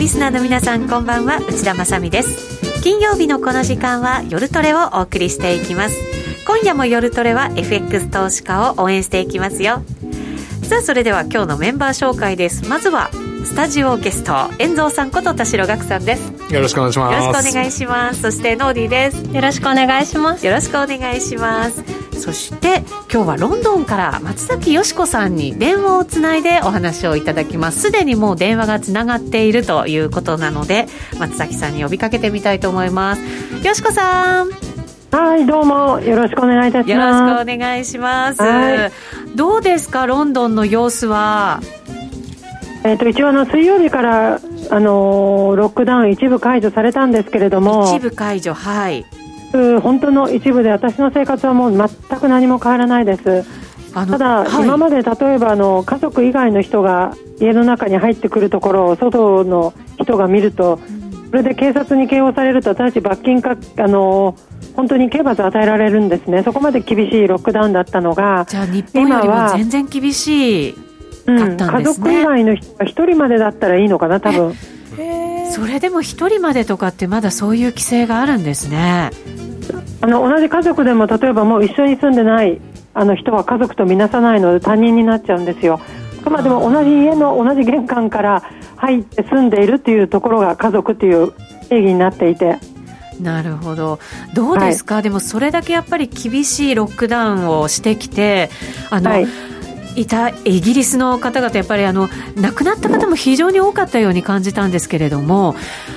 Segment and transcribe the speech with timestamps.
[0.00, 1.40] リスナーの皆さんこんばんは。
[1.46, 2.82] 内田まさです。
[2.82, 6.00] 金曜日のこの時間は夜トレをお送りしていきます。
[6.46, 9.82] 今夜も夜トレは FX 投資家を応援していきますよ。
[10.62, 12.66] さあそれでは今日のメンバー紹介です。
[12.66, 13.10] まずは
[13.44, 16.52] スタジオゲスト遠蔵さんこと田代岳さんです。
[16.52, 17.26] よろしくお願いします。
[17.26, 18.22] よろしくお願いします。
[18.22, 19.34] そしてノーディーです。
[19.34, 20.46] よろしくお願いします。
[20.46, 21.82] よろしくお願いします。
[22.18, 27.80] そして今日はロンドンから松崎よしこさんに電話をつないでお話をいただきます。
[27.80, 30.86] すでにもう電話がつながっているということなので
[31.18, 33.22] 松崎さんに呼びかけてみたいと思います。
[33.66, 34.50] よしこさん。
[35.12, 37.20] はいどうもよろしくお願いいたします。
[37.20, 38.38] よろしくお願いします、
[39.34, 41.60] どうですかロンドンの様子は？
[42.82, 44.38] えーと、一応あの水曜日から、あ
[44.80, 49.04] のー、ロックダウン一部解除されたんですけれども一部解除はい。
[49.82, 51.88] 本当の一部で私の生活はもう全
[52.20, 53.44] く何も変わらないです。
[53.92, 60.78] ただ、はい、今まで例えばあの家族以外の人が家の中に入ってくるところを外の人が見ると、
[61.30, 64.36] それで警察に警報されると私たち罰金かあの
[64.76, 66.44] 本当に刑罰与えられるんですね。
[66.44, 70.89] そこまで厳しいロックダウンだったのがじゃあ日本よりも全然厳しい
[71.36, 74.54] うん、家族以外の人が1人までだったらいいのかな多分。
[75.50, 79.10] それでも1人までとかってまだそういう規制があるんですね。
[80.00, 82.60] あの同じ家族でも例えばもう一緒に住んでない
[82.94, 85.80] あの人は家族とみなさないので他人になっちゃうんですよ。
[86.20, 88.42] あくまでも同じ家の同じ玄関から
[88.76, 91.32] 入って住んでいるっていうところが家族っていう
[91.68, 92.58] 定義になっていて。
[93.20, 93.98] なるほど。
[94.34, 98.50] どうですか、はい、でもそれだけやっぱり厳しいロックダウンをしてきて
[98.90, 99.26] あの、はい
[99.96, 105.54] いたイギリスの方々、やっぱりあの亡くなった方も非常に多かったように感じたんですけれども、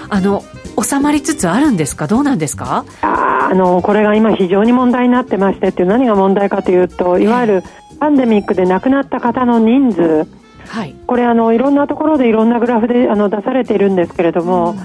[0.09, 0.43] あの
[0.81, 2.85] 収まりつつあるんですか、どうなんですか？
[3.01, 7.63] あのこれが今、非常に問題になってましてって何が問題かというと、いわゆる
[7.99, 10.27] パンデミックで亡くなった方の人数、
[10.67, 14.79] はい、これあの、いろんなところでいろんなグラフであの出されているんですけれども、うん、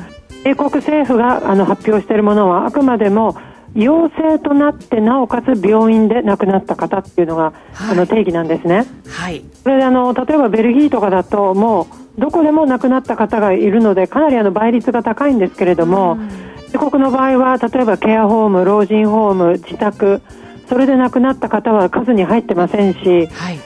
[0.44, 3.36] 英国政府があの発表しているものは、あくまでも
[3.78, 8.84] 陽性となってなおかつ病院で亡くなった方っていうのが、はい、あの定義なんですね。
[9.06, 11.86] はい、それであの例えばベルギーとかだとも
[12.16, 16.18] うどこでも亡くなった方がいるのでかなりあの倍率が高いんですけれども、
[16.66, 20.22] 自国の場合は例えばケアホーム、老人ホーム、自宅
[20.68, 23.58] それで亡くなった方は数に入ってませんし、はい、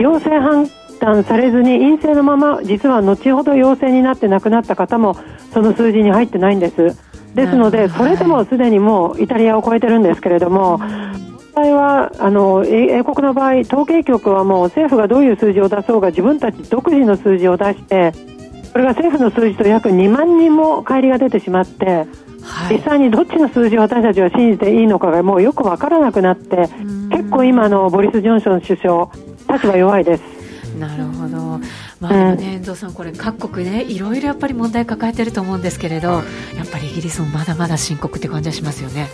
[0.00, 0.68] 陽性判
[1.00, 5.16] 断されずに陰性のまま実は後ほど陽性になって亡くなった方も
[5.52, 7.11] その数字に入ってないんです。
[7.34, 11.18] ですので、それでもすでにもうイタリアを超えてるんですけれども、問
[11.54, 18.12] 題はあの英国の場合、統計局はもう政府がどういう数字を出そうが自分たち独自の数字を出して
[18.72, 22.06] これが政府の数字と約2万人も乖離が出てしまって、
[22.42, 26.68] はい、実際にどっちの数字を私たちは信じていいのかがもうよく分からなくなって
[27.10, 29.10] 結構今のボリス・ジョンソン首相
[29.52, 30.22] 立場弱いです。
[30.78, 31.60] なるほど
[32.02, 39.08] まあでもね、遠藤さん、これ、各国ね、いろいろやっぱり問題抱えてると思うんですけれど、はい、やっぱりイギリスもまだまだ深刻って感じはしますよね。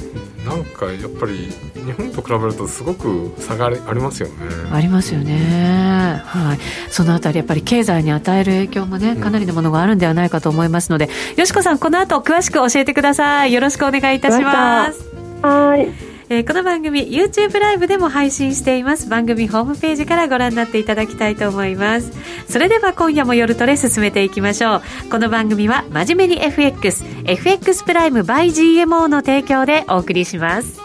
[0.46, 4.34] なんかやっぱり日本と比べるとすごく差がありますよね。
[4.72, 6.22] ありますよね。
[6.24, 6.58] はい。
[6.90, 13.52] そのあたりやっぱり経済に与える影響もね、かなりのものがあるんではないかと思いますので、うん、よしこさんこの後詳しく教えてください。
[13.52, 15.04] よろしくお願いいたします。
[15.42, 16.07] はい。
[16.30, 19.08] えー、この番組 YouTube ライブでも配信しています。
[19.08, 22.12] 番組ホームページからご覧になっていただきたいと思います。
[22.50, 24.82] それでは今夜も夜トレ進めていきましょう。
[25.10, 30.78] この番組は真面目に FXFX プライム by GMO の提供でお送りします。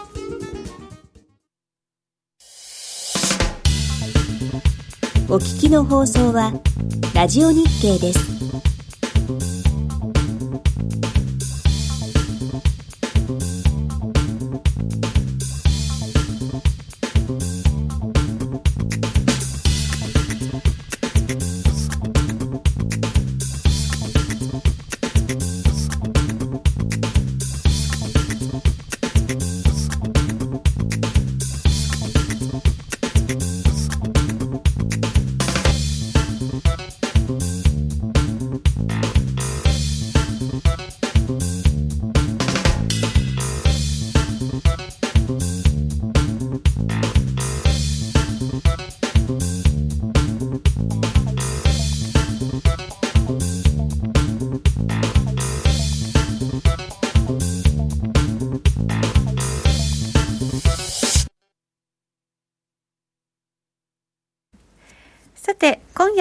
[5.28, 6.52] お聞きの放送は
[7.14, 8.53] ラジオ日経です。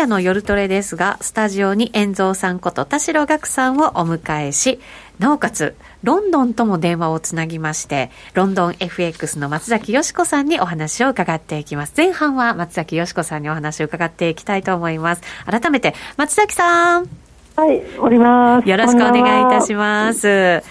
[0.03, 4.79] 夜の夜トレですが、スタジオに遠蔵さんこと田代岳さんをお迎えし、
[5.17, 11.93] なおかつ、ロンドンとも電話をつなぎまして、ロンドン FX の松崎よしこさんにお話を伺っていきます。
[11.95, 15.21] 前半は松崎よしこさんにお話を伺っていきたいと思います。
[15.45, 17.07] 改めて、松崎さん。
[17.55, 18.67] はい、おります。
[18.67, 20.61] よろしくお願いいたします。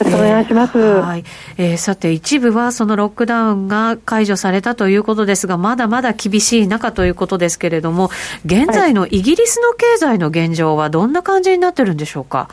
[0.00, 0.78] よろしくお願いします。
[0.78, 1.24] えー、はい。
[1.58, 8.10] えー、さて、一部はそのロックダウンが解除されたということですが、まだまだ厳しい中ということですけれども、
[8.44, 12.48] 現在のイギリスの経済の現状はどんな感じになってるんでしょうか？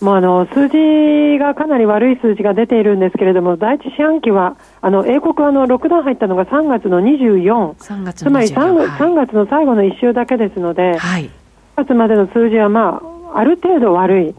[0.00, 11.30] もうあの数字がかなり悪い数字が出ているんですけれども、第一四半期は、あの英国はあのロックダウン入ったのが3月の24、3月つまり 3,、はい、3月の最後の1週だけですので、はい、4
[11.76, 14.34] 月までの数字は、まあ、ある程度悪い、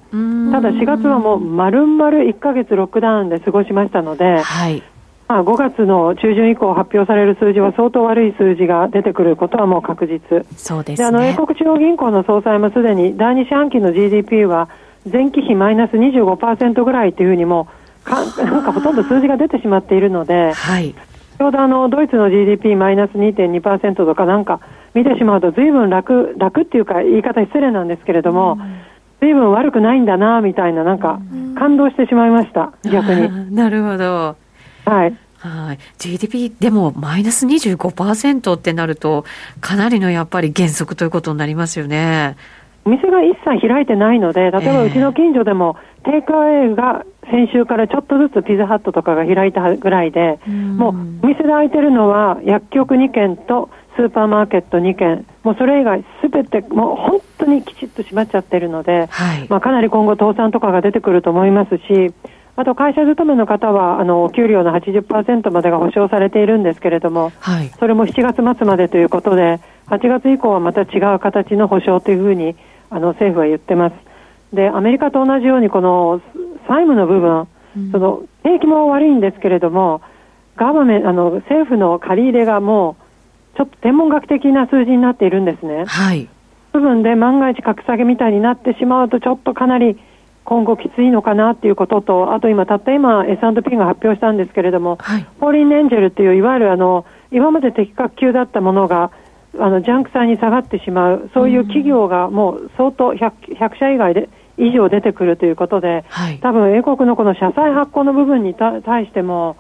[0.52, 4.84] ただ4月はもう丸々1か月ロックダウンで過ごしましたので、はい。
[5.28, 10.46] まあ、5月の中旬以降発表される数字は相当悪い数字が出てくることはもう確実。
[10.58, 14.68] そうです、ね、あの英国中央銀行の総裁もすでに第2四半期の GDP は
[15.10, 17.70] 前期比マイナス25%ぐらいというふうにも
[18.04, 20.94] か なんかほとんど数字が出てしまっているので、はい、
[21.38, 24.60] ちょうどあのドイツの GDP マイナス2.2%とかなんか
[24.94, 28.58] 見てしまうとずいぶん楽楽っていうか言い方失礼なんですけれども、
[29.22, 31.20] ずいぶん悪くないんだなみたいななんか
[31.58, 33.30] 感動してしまいました逆に。
[33.56, 34.36] なるほど。
[34.86, 35.16] はい。
[35.38, 35.80] はい。
[35.98, 39.26] GDP でもマイナス25%ってなると、
[39.60, 42.36] かなりのやっぱり減速ということになりますよね。
[42.86, 62.14] お店が一切開いてないので、例えばうちの近所でも、テイクアウェイが先週からちょっとずつピザハットとかが開いたぐらいで、もうお店で開いてるのは薬局2軒とスーパーマーケット2軒、もうそれ以外すべてもう本当にきちっと閉まっちゃってるので、はい、まあかなり今後倒産とかが出てくると思いますし、
[62.56, 72.56] あと会社勤めの方は、あの、給料の80%までが保証されているんですけれども、はい、それも7月末までということで、8月以降はまた違う形の保証というふうに
[72.90, 73.96] あの政府は言ってます。
[74.54, 76.22] で、アメリカと同じようにこの
[76.68, 77.48] 債務の部分、
[77.78, 80.02] うん、その景気も悪いんですけれども、
[80.58, 83.01] ガバメあの政府の借り入れがもう
[83.58, 85.86] ちょっと天文学的な数字になっているんですね。
[85.86, 86.30] はい。
[86.74, 90.00] 部分で万が一格下げみたいになってしまうとちょっとかなり
[90.44, 99.12] 今後きついのかなっていうことと、あと今、たった今、S&P が発表したんですけれども、はい、ポーリン・エンジェルっていう、いわゆるあの今まで適格級だったものが、
[99.60, 109.58] あのジャンク債に下がってしまう、そういう企業がもう相当 100, 100社以外で以上出てくるということで、はい、多分英国のこの社債発行の部分に対しても、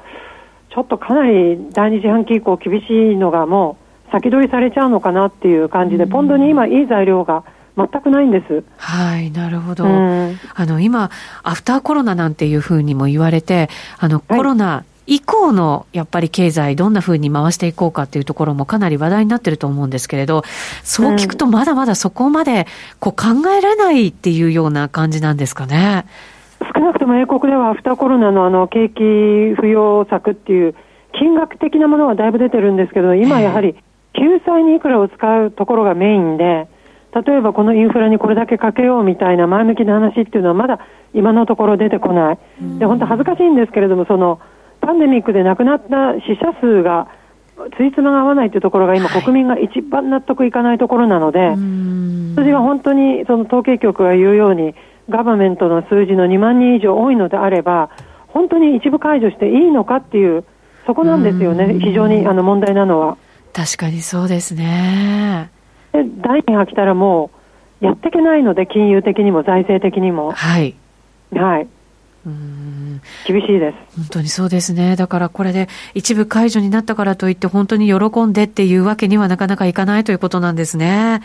[0.74, 3.78] ちょっとかなり第二次半期以降、厳しいのがも
[4.08, 7.44] う先取りされちゃうのかなっていう感じで、ポンドに今、いい材料が
[7.78, 8.64] 全くないんです。
[8.78, 9.86] はい、なるほど。
[9.86, 11.10] あの、今、
[11.44, 13.70] アフターコロナなんていうふうにも言われて、
[14.00, 20.44] あの、コロナ以降のやっぱり経済、どんなふうに回していこうかっていうところもかなり話題になってると思うんですけれど、
[20.84, 22.68] そう聞くとまだまだそこまで
[23.00, 26.06] こう考えられないっていうような感じなんですかね。
[26.74, 30.76] 少なくとも英国ではアフターコロナのあの景気浮揚策っていう
[31.14, 33.76] 金額的なものはだいぶ出てるんですけど、今やはり
[34.14, 36.68] 救済にいくらを使うところがメインで、
[37.14, 40.80] 例えばこのインフラにこれだけかけようみたいな前向きな話っていうのはまだ
[41.14, 42.40] 今のところ出てこない。
[42.80, 44.40] で、本当恥ずかしいんですけれども、その、
[44.80, 47.08] パンデミックで亡くなった死者数が
[47.78, 51.56] ついつまが合わないというところが今、はい、国民が一番納得いかないところなので、
[52.36, 54.74] 数字は本当にその統計局が言うように、
[55.12, 57.92] ガバメントの数字の2万人以上多いのであれば、
[58.28, 60.44] 本当に一部解除していいのかっていう、
[60.88, 63.18] そこなんですよね、非常にあの問題なのは。
[63.54, 65.52] 確かにそうですね。
[65.92, 67.30] で第2波来たらも
[67.82, 70.32] う、やっていけないので、金融的にも財政的にも。
[70.32, 70.76] はい。
[71.34, 71.68] はい。
[72.26, 81.22] うん厳しいです本当にそうですね、だからこれで一部解除になったからといって、本当に喜んでっていうわけにはなかなかいかないということなんですね。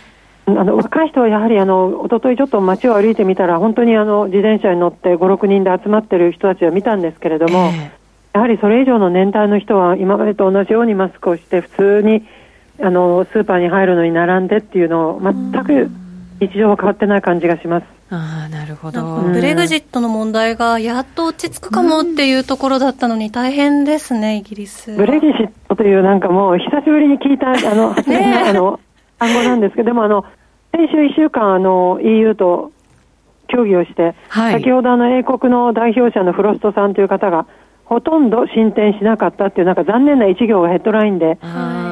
[0.48, 12.26] あの若い人はやはりあの一昨日ちょっと街を歩いてみたら、本当にあの自転車に乗って5、6人で集まってる人たちを見たんですけれども、えー、やはりそれ以上の年代の人は今までと同じようにマスクをして、普通に
[12.80, 15.90] あのスーパーに入るのに並んでっていうのを、全く
[16.40, 17.86] 日常は変わってない感じがします。
[18.08, 19.02] あなるほど。
[19.22, 24.94] ブレグジットの問題がやっと落ち着くかもっていうところだったのに大変ですね、イギリス。
[24.94, 28.78] ブレグジットというなんかもう久しぶりに聞いたあの、 ね、あの
[29.18, 30.24] 単語なんですけど、でもあの
[30.72, 32.72] 先週1週間あの EU と
[33.48, 37.46] 協議をして、はい、先ほどあの英国の代表者のフロストさんという方が
[37.86, 41.38] ほとんど進展しなかったっていう、なんか残念な一行がヘッドラインで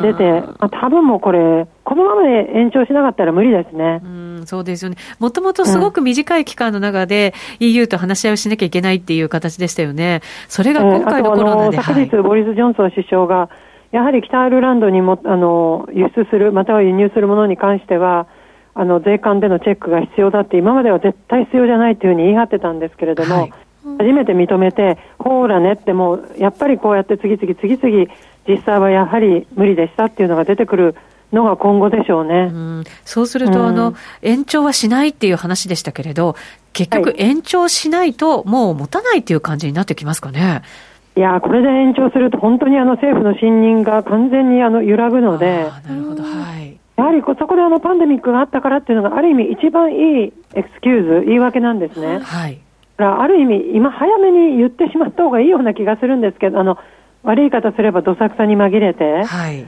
[0.02, 4.00] 出て、まあ、多分もうこれ、このままで延長しなかったら無理ですね。
[4.02, 4.97] うんそうですよね。
[5.21, 10.21] もともとすごく短い期間の中で EU と話し合いをしなきゃいけないっていう形でしたよね。
[10.49, 13.49] それが今回のコロナで、うん、昨日、ボリス・ジョンソン首相が、
[13.95, 18.27] やはり北アイルランドにもあの輸出する、または輸入するものに関しては、
[18.75, 23.53] あの税関でのチェックが必要だって、今までは絶対必要じゃないというふうに言い張ってたんですけれども、はい
[23.99, 28.07] 初めて認めて、ほーらねってもう、やっぱりこうやって次々次々、
[28.49, 30.97] 実際はやはり無理でしたっていうのが出てくる
[31.35, 32.51] のが今後でしょうね。
[32.51, 36.35] うん、そうすると、あの、延長はしないっていう話でしたけれど、
[36.73, 40.63] 結局延長しないともう持たないっていう感じになってきますかね。
[40.63, 45.71] いやこれで延長すると本当にあの政府の信任が完全にあの揺らぐので。
[45.87, 46.78] なるほど、はい。
[46.97, 52.18] やはりそこであのパンデミックがあったからっていうのがある意味一番いいエクスキューズ、言い訳なんですね。
[52.21, 52.61] はい。
[52.99, 56.78] ある意味今早めに言ってしまった方がいいような気がするんですけど、あの、
[57.25, 59.25] 悪い言い方すればどさくさに紛れて。
[59.25, 59.66] はい。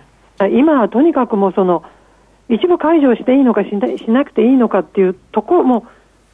[0.53, 1.83] 今はとにかくもうその、
[2.49, 3.71] 一部解除していいのかし
[4.09, 5.87] なくていいのかっていうところも、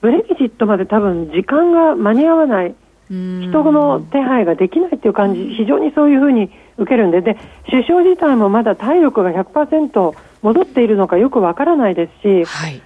[0.02, 2.75] ブレキジットまで多分時間が間に合わない、
[3.12, 7.37] 人の手配ができないっていう感じ、非常にそういうふうに受けるんで、で、
[7.71, 12.83] 首相自体もまだ体力が100%戻っているのかよくわからないですし、はい、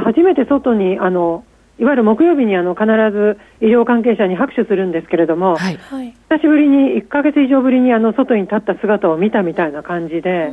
[0.00, 1.44] 初めて外に、あの、
[1.78, 10.52] いわゆる木曜日にあの必ず医療関係者に拍手するんですけれども、はい、久しぶりに1か月以上ぶりにあの外に立った姿を見たみたいな感じで、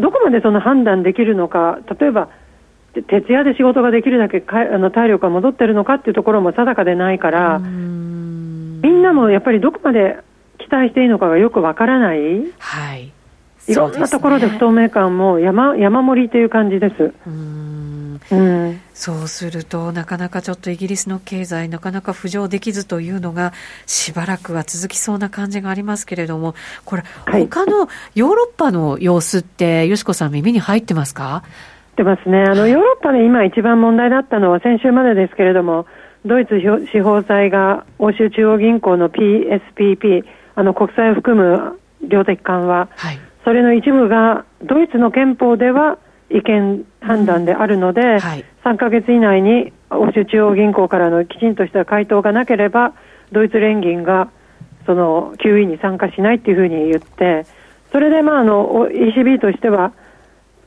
[0.00, 2.30] どこまでその判断できるのか、例えば
[2.94, 10.18] 徹夜で仕事ができるだけかあの体力が戻ってるのかっていうところも定かでないから、みんなもやっぱりどこまで
[10.58, 12.18] 期待していいのかがよくわからない。
[12.58, 13.12] はい。
[13.68, 17.12] いろんなところで不透明感も山山盛りという感じです。
[17.26, 18.20] うん。
[18.30, 23.52] うん、そうすると、なかなかちょっとイギリスの経済、なかなか浮上できずというのが、
[23.84, 31.42] しばらくは続きそうな感じがありますけれども、これ、はい、他のヨーロッパの様子って、よしこさん、耳に入ってますか？
[31.92, 32.42] ってますね。
[32.42, 35.86] あの、ヨーロッパで今一番問題だったのは先週までですけれども、
[36.24, 43.18] ドイツ司法裁が欧州中央銀行の PSPP、あの、国債を含む量的緩和、はい。
[43.44, 45.98] それの一部がドイツの憲法では
[46.30, 48.18] 違憲判断であるので、うん。
[48.20, 52.94] はい、3か月以内に欧州中央銀行からのきちんとした回答がなければ、
[53.32, 54.30] ドイツ連銀が
[54.86, 57.46] その QE に参加しないっていうふうに言って、
[57.90, 59.92] それでまああの ECB としては、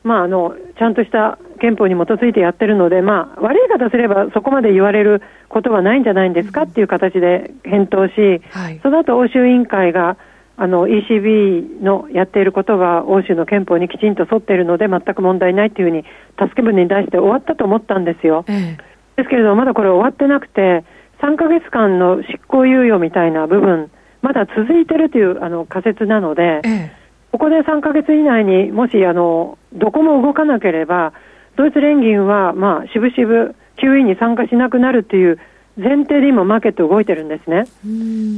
[0.06, 8.14] まあ、あのちゃんとした憲法に基づいてやってるので、まあ、悪い方すればそこまで言われることはないんじゃないんですかっていう形で返答し、
[8.52, 10.18] はい、その後欧州委員会が
[10.58, 16.04] あの ECB のやっていることは欧州の憲法にきちんと沿っているので全く問題ないというふうに
[16.40, 18.46] 助け舟に出して終わったと思ったんですよ。
[18.48, 18.78] ええ、
[19.18, 20.86] ですけれどもまだこれ終わってなくて
[21.22, 23.90] 3ヶ月間の執行猶予みたいな部分
[24.22, 26.92] まだ続いているというあの仮説なので、え、
[27.36, 31.12] ここで3ヶ月以内にもしあのどこも動かなければ
[31.58, 35.38] ドイツ連銀はまあしぶしぶ QE に参加しなくなるという
[35.78, 37.66] 前提で今、マーケット動いてるんですね。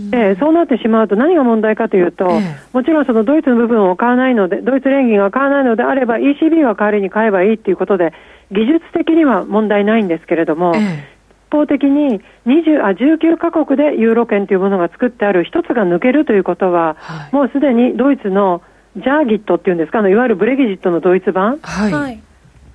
[0.09, 8.13] でそうなってしまうと何が問題かというと、ええ、もちろんそのドイツの部分を買わないので、ドイツ連銀が買わないのであれば、ECB が代わりに買えばいいということで、
[8.51, 11.05] 技術的には問題ないんですけれども、え、
[11.47, 18.63] 一方的に20あ19カ国でユーロ圏というものが作ってある一つが抜けるということは、はい、もうすでにドイツの
[18.97, 22.21] ジャーギットっていうんですか、いわゆるブレギジットのドイツ版、はい、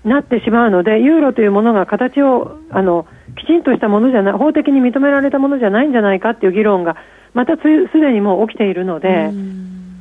[0.05, 6.97] なってしまうので、ユーロというものが形をあのきちんとしたものじゃない、法的に認められたものじゃないんじゃないかっていう議論が、
[7.35, 9.33] またすでにもう起きているので、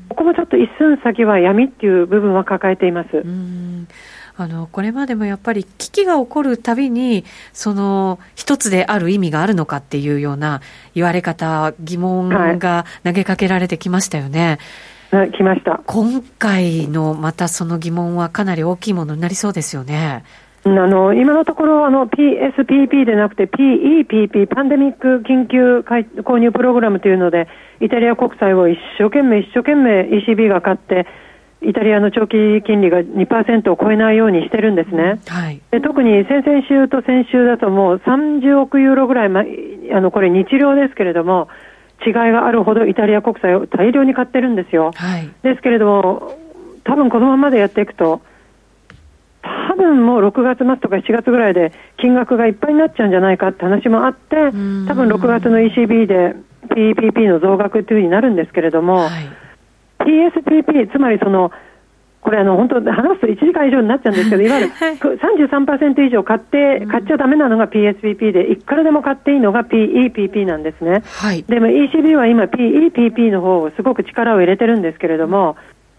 [0.10, 3.24] ここもちょっと一寸先は闇っていう部分は抱えています。
[4.38, 10.62] あのこれまでもやっぱり危機が起こるたびに、その一つである意味があるのかっていうような
[10.96, 14.48] 言われ方、疑問が投げかけられてきましたよね。
[14.48, 14.58] はい、
[15.12, 15.82] 来ました。
[15.86, 20.24] 今回のまたその疑問はかなり大きいものになりそうですよね。
[20.63, 27.48] あの今のところあの PSPP でなくて PEPP パンデミック緊急購入プログラムというので
[27.80, 31.08] イタリア国債を一生懸命一生懸命 ECB が買って
[31.63, 41.50] イタリアの長期金利が2%を超えないようにしてるんですね、はい、で特に先々週と先週だともう30億ユーロぐらい、ま、あのこれ日量ですけれども
[42.05, 46.38] 違いがあるほどイタリア国債を大量に買ってるんですよ、はい、ですけれども
[46.84, 48.22] 多分このままでやっていくと
[49.43, 56.36] 多分もう6月末とか7月ぐらいで金額がいっぱいになっちゃうんじゃないかって話もあって、多分6月の ECB で
[56.70, 59.29] PPP の増額というふうになるんですけれども、はい、
[60.00, 61.51] PSPP、つまりその、
[62.22, 71.01] これあの本当話すと1時間以上になっちゃうんですけど、 いわゆる33%以上買って、買っちゃだめなのが PSPP で、いくらでも買っていいのが PEPP なんですね。
[71.20, 75.56] はい、でも ECB は今 PEPP の方をすごく力を入れてるんですけれども、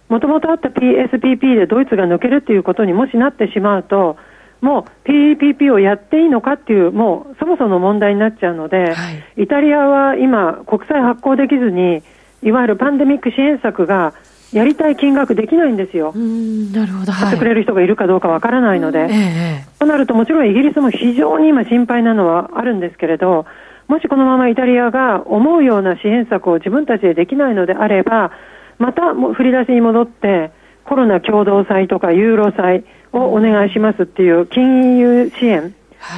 [0.08, 4.16] もともとあった PSPP でドイツが抜けるということにもしなってしまうと、
[4.60, 12.02] もう PPP をやっていいのかっていう、もうそもそも問題になっちゃうので、はい、イタリアは今、国債発行できずに、
[12.44, 14.14] いわゆるパンデミック支援策が
[14.52, 16.12] やりたい金額できないんですよ。
[16.14, 17.12] なるほど。
[17.12, 19.06] 買ってくれる人がいるかどうかわからないので。
[19.08, 23.46] ええ、となると、もちろんイギリスも非常に今心配なのはあるんですけれど、
[23.88, 28.30] もしこのままイタリアが思うような支援策を自分たちでできないのであれば、
[28.78, 30.52] またも振り出しに戻って、
[30.84, 35.74] コロナ共同債とかユーロ債をお願いしますっていう金融支援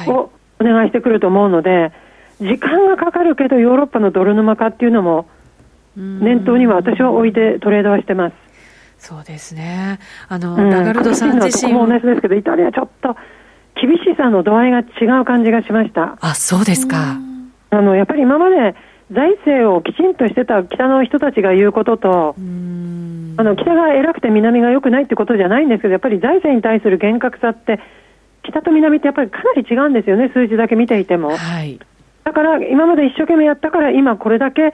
[0.07, 1.91] をお願いしてくると思うので、
[2.39, 5.27] 時間がかかるけどヨーロッパの泥沼化っていうのも
[5.95, 8.35] 念頭には私は置いてトレードはしてます。
[8.97, 9.99] そうですね。
[10.27, 13.15] あの、うん、ラガルドさん自身も同じですけど、イタリアちょっと
[13.75, 16.17] 厳しさの度合いが違う感じがしました。
[16.21, 17.17] あ、そうですか。
[17.69, 18.75] あの、やっぱり今まで
[19.11, 27.79] 財政をきちんとしてた北の人たちが言うことと、あの、北が偉くて南が良くないってことじゃないんですけど、やっぱり財政に対する厳格さって、
[28.43, 31.35] 北と南ってやっぱりかなり違うんですよね、数字だけ見ていても。
[31.35, 31.79] はい。
[32.23, 34.73] だから今まで一生懸命やったから今これだけ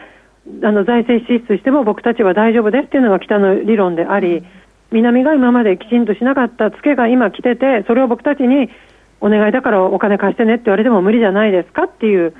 [0.63, 4.43] あの財政支出しても僕たちは大丈夫ですっていうのが北の理論であり、
[4.91, 8.69] 南が今まできちんとしなかったツケが今来てて、それを僕たちに
[9.21, 12.31] お願いだからお金貸してねって言われても無理じゃないですかっていう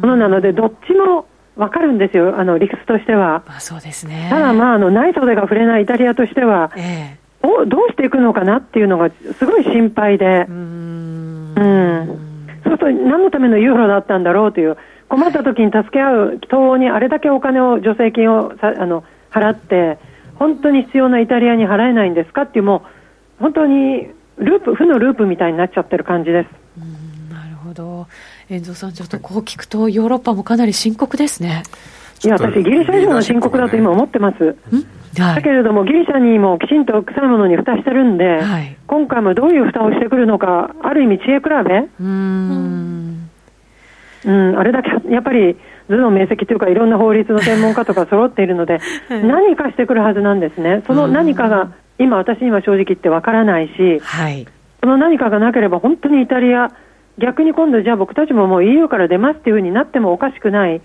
[0.00, 3.42] ものなので、どっちも分かるんですよ、あの理屈としては。
[3.46, 4.28] まあ、そうですね。
[4.30, 10.46] ただ、まあ、あの内袖が触れないイタリアとしては、ええ、どどうしていくのかなっていうのがすごい心配で。
[10.48, 11.54] うん。
[11.56, 12.06] うん。
[12.64, 14.76] そうすると何のためのユーロだったんだろうという
[15.12, 19.98] 困った時に助け合う東欧にあれだけお金を助成金をさあの払って
[20.36, 22.86] 本当に必要なイタリアに払えないんですかっていうも
[23.38, 26.80] う本当にループ負のループみたいになっちゃってる感じです。
[27.30, 28.06] なるほど
[28.48, 31.62] 遠藤さんちょっとこう聞くとヨーロッパもかなり深刻ですね。
[32.24, 34.56] いや私ギリシャ以上の深刻だと今思ってます。
[35.18, 42.81] はい、だけれども、ギリシャにもきちんと臭いものに蓋してるんで、はい、今回もどういう蓋をしてくるのか、ある意味、知恵比べ、うん
[44.24, 45.56] うん、あれだけやっぱり
[45.88, 54.46] 頭脳明晰というかいろんな法律の専門家とか揃っているので、はい、何かしてくるはずなんですね、その何かが今、私には正直言ってわからないし、はい、
[54.80, 56.70] その何かがなければ本当にイタリア、
[57.18, 60.80] 逆に今度、じゃあ僕たちももう EU から出ますっていうふうになってもおかしくない。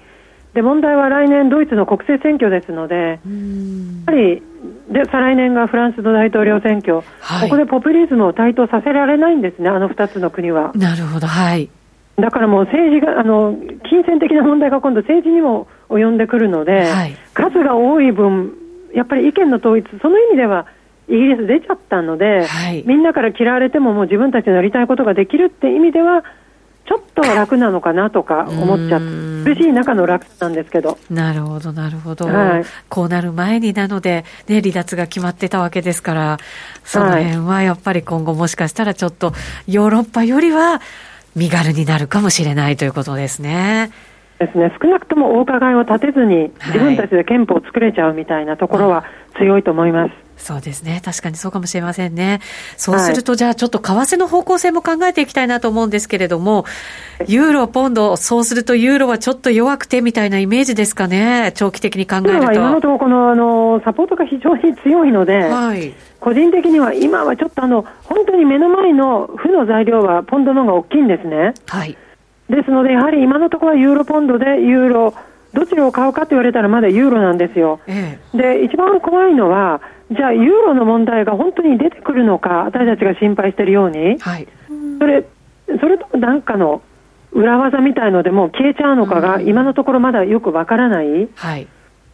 [0.54, 3.20] で問題は来年、ドイツの国政選挙ですので、やっ
[4.06, 4.42] ぱり
[4.92, 10.72] で再来年がフランスの大統領選挙、はい、ここでポピュリズムを台頭させられないんですね、あの2つの国は。
[10.76, 11.70] なるほど、はい、
[12.20, 13.56] だからもう政治が、あの
[13.88, 18.54] 金銭的な問題が今度、政治にも及んでくるので、はい、数が多い分、
[18.94, 20.66] やっぱり意見の統一、その意味では
[21.08, 26.24] イギリス出ちゃったので、はい、みんなから嫌われてももう自分たちのやりたいことができるって意味では、
[26.88, 29.28] ちょっとは楽なのかなとか思っちゃって。
[29.48, 30.98] 苦しい中の楽なんですけど。
[31.10, 32.28] なるほど、なるほど。
[32.28, 36.38] はい、こうなる前になので、ね、離脱が決まってたわけですから、
[36.84, 39.34] その辺はやっぱり今後もしかしたらちょっと
[39.68, 40.82] ヨーロッパよりは
[41.38, 43.92] 身軽になるかもしれないということですね。
[44.40, 49.06] ですね、少なくともお伺いを立てずに、自分たちで憲法を作れちゃうみたいなところは
[49.38, 50.27] 強いと思います。
[50.48, 51.02] そうですね。
[51.04, 52.40] 確かにそうかもしれませんね。
[52.78, 56.64] そうすると、はい、じゃあちょっと為替の方向性も考えていきたいなと思うんですけれども、
[57.28, 61.52] ユーロ、ポンド、そうするとユーロはちょっと弱くてみたいなイメージですかね。
[61.54, 62.54] 長期的に考えると。
[62.54, 71.56] 今のところこの、あの、サポートが非常に強いので、はい、個人的には今はちょっとあの、本当に目の前の負の材料はポンドの方が大きいんですね。
[71.68, 71.98] はい。
[72.50, 75.14] ですので、やはり今のところはユーロポンドでユーロ、
[75.54, 77.80] どちらを買うかと言われたらまだユーロなんですよ。
[77.88, 84.48] ええ、で、一番怖いのは、じゃあ、ユーロの問題が本当に出てくるのか、私たちが心配しているように、はい、
[85.00, 85.26] それ
[85.80, 86.82] それともなんかの
[87.32, 91.28] 裏技みたいのでも消えちゃうのかが、今のところまだよくわからない。
[91.36, 91.68] はい。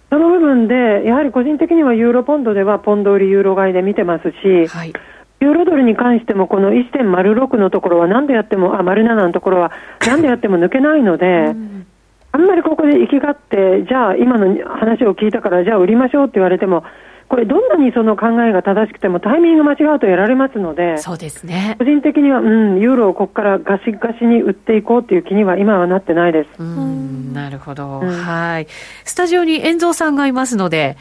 [0.09, 4.93] その部分で、やはり個人的にはユーロポンドではポンド売りユーロ買いで見てますし、はい、
[5.39, 9.71] ユーロドルに関してもこの1.06のところは何でやっても、あ、丸7のところは
[10.05, 11.55] 何でやっても抜けないので、
[12.31, 16.83] あんまりここで行きがって、じゃあ今の話を聞いたから、じゃあ売りましょうって言われても、
[17.27, 26.49] これ、どんなにその考えが正しくても、タイミング間違うとやられますので、そうですね個人的には、うん、ユーロをここからガシガシに売っていこうという気には、今はなってないです。
[26.59, 28.67] うんなるほど、うん、はい。
[29.05, 30.97] スタジオに YEN蔵さんがいますので、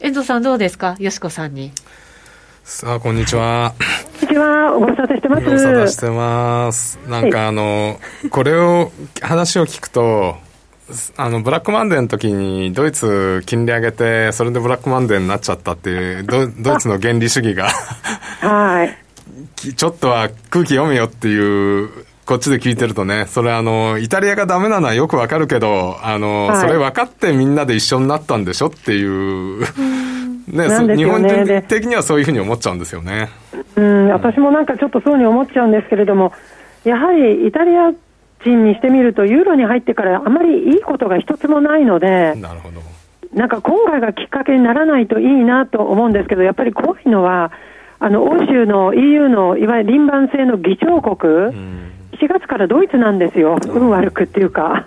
[0.00, 1.72] YEN蔵さん、どうですか、よしこさんに。
[2.64, 3.74] さあ、こんにちは。
[4.20, 4.72] こんにちは。
[4.72, 5.44] ご無沙汰してます。
[5.44, 6.98] ご無沙汰してます。
[7.08, 8.90] なんかあの、はい、これを、
[9.22, 10.36] 話を聞くと、
[11.16, 17.68] あの、ブラックマンデーの時に、ドイツ金利上げて、それでブラックマンデーになっちゃったっていう、ドドイツの原理主義が。
[18.40, 18.96] はい。
[19.74, 21.90] ちょっとは空気読めよっていう、
[22.24, 29.60] こっちで聞いてるとね、それあの、イタリアがダメなのはよくわかるけど、あの、はい、それ分かってみんなで一緒になったんでしょっていう。
[30.48, 30.96] ね、ね。
[30.96, 33.28] 日本人的にはそういうふうに思っちゃうんですよね。
[33.74, 36.32] うん、私もなんかちょっとそうに思っちゃうんですけれども、
[36.84, 37.90] やはりイタリア
[38.40, 42.80] 人にしてみると、ユーロに入ってからあまりいいことが一つもないので、なるほど。
[43.34, 47.52] なんか今回がきっかけにならないといいなと思うんですけど、やっぱり怖いのは、
[47.98, 54.86] あの欧州の EU のいわゆる輪番制の議長国、うん、7月からドイツなんですよ、運悪くっていうか。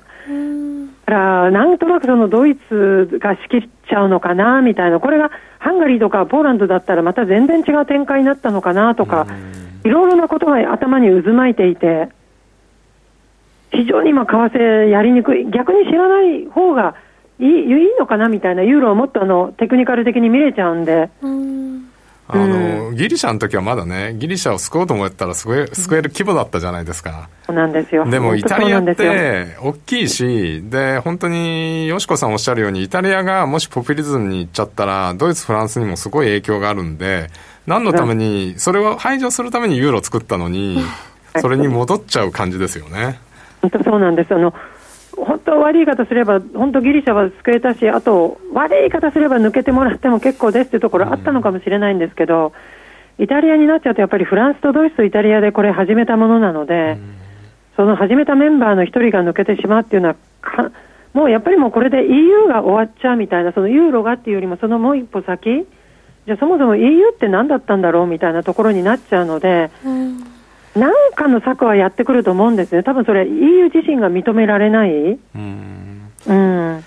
[1.05, 9.25] だだからなんとなくそのドイツが仕切っちゃうのかなみたいな、これがハンガリーとかポーランドだったらまた全然違う展開になったのかなとか、
[9.83, 12.09] いろいろなことが頭に渦巻いていて、
[13.71, 16.95] 非常に今、為替やりにくい、逆に知らない方が
[17.39, 21.09] いいいいのかなみたいな、ユーロをもっとあのテクニカル的に見れちゃうんで。
[21.21, 21.89] うん
[22.31, 27.27] あの、ギリシャの時はまだね、ギリシャを救おうと思ったら救え救える規模だったじゃないですか。
[27.47, 28.07] そうなんですよ。
[28.07, 37.31] でもイタリアって大きいし、で、本当に、よしこさんおっしゃるように、イタリアがもしポピュリズムに行っちゃったら、ドイツ、フランスにもすごい影響があるんで、
[37.65, 40.83] 何のために、それを排除するためにユーロ作ったのに、
[41.41, 43.17] それに戻っちゃう感じですよね。
[43.61, 44.33] 本当そうなんです。
[44.33, 44.53] あの、
[45.15, 52.53] 本当悪い言い方すれば、本当ギリシャは救えたし、あと悪い言い方すれば抜けてもらっても結構ですっていうところあったのかもしれないんですけど、
[53.17, 56.97] イタリアになっちゃうとやっぱりフランスとドイツとイタリアでこれ始めたものなので、
[57.75, 60.15] その始めたメンバーの一人が抜けてしまうっていうのは
[61.13, 65.67] もうやっぱりもうこれで EU が終わっちゃうみたいな、そのユーロがっていうよりもそのもう一歩先、
[66.25, 70.38] じゃあそもそも EU って何だったんだろうみたいなところになっちゃうので、うん
[70.75, 74.91] 何かの策はやってくると思うんですね、多分それ、EU 自身が認められない。
[74.91, 76.83] うんうん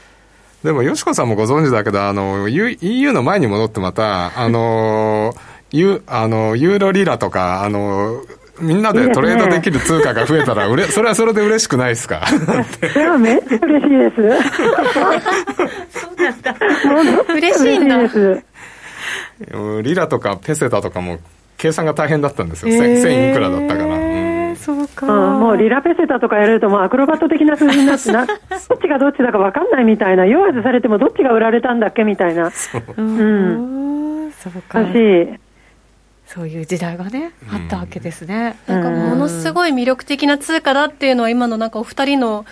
[0.63, 5.35] でも、よしこさんもご存知だけど、あの、EU の前に戻ってまた、あの、
[5.73, 8.21] ユあのユーロリラとか、あの、
[8.61, 12.21] みんなでトレードできる通貨が増えたら、うれ それはそれで嬉しくないですか？
[12.93, 14.17] それはめっちゃ嬉しいです。
[15.99, 17.35] そうなんだ。
[17.35, 17.99] 嬉しいんだ。
[19.83, 21.19] リラとかペセタとかも
[21.63, 24.57] 計算が大変だったんですよ、えー、1000いくらだったから。
[24.57, 32.53] そうか、もうリラペセタとかやれると、もうアクロバット的な数字になってな、 どっちがどっちだか分かんないみたいな、弱ずされてもどっちが売られたんだっけみたいな、う。
[33.01, 34.81] うん、そうか。
[36.27, 38.57] そういう時代がね、あったわけですね。
[38.67, 42.45] なんかものすごい魅力的な通貨だっていうのは、今のなんかお二人の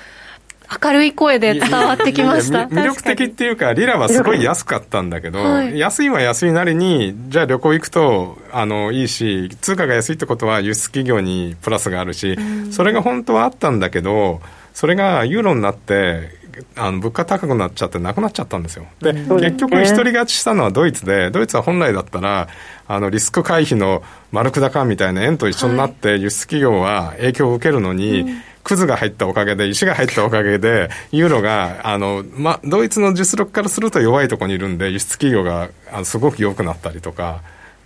[0.82, 2.66] 明るい声で伝わってきました。
[2.66, 12.36] 魅力的っていうかリラはすごい安かったんだけど、はい、安いは安いなりにじゃあ旅行行くとあのいいし通貨が安いってことは輸出企業にプラスがあるし、
[12.70, 14.40] それが本当はあったんだけど
[14.72, 16.38] それがユーロになって
[16.76, 18.86] あの物価高くなっちゃってなくなっちゃったんですよ。
[19.00, 22.48] で、結局一人勝ちしたのはドイツで、ドイツは本来だったら、
[22.86, 28.26] あのリスク回避の丸砕かみたいな円と一緒になって輸出企業は影響を受けるのに、
[28.62, 37.40] クズが入ったおかげで、石が入ったおかげで、ユーロが、あの、ま、ドイツの実力からすると弱いところにいるんで、輸出企業があのすごく良くなったりとか、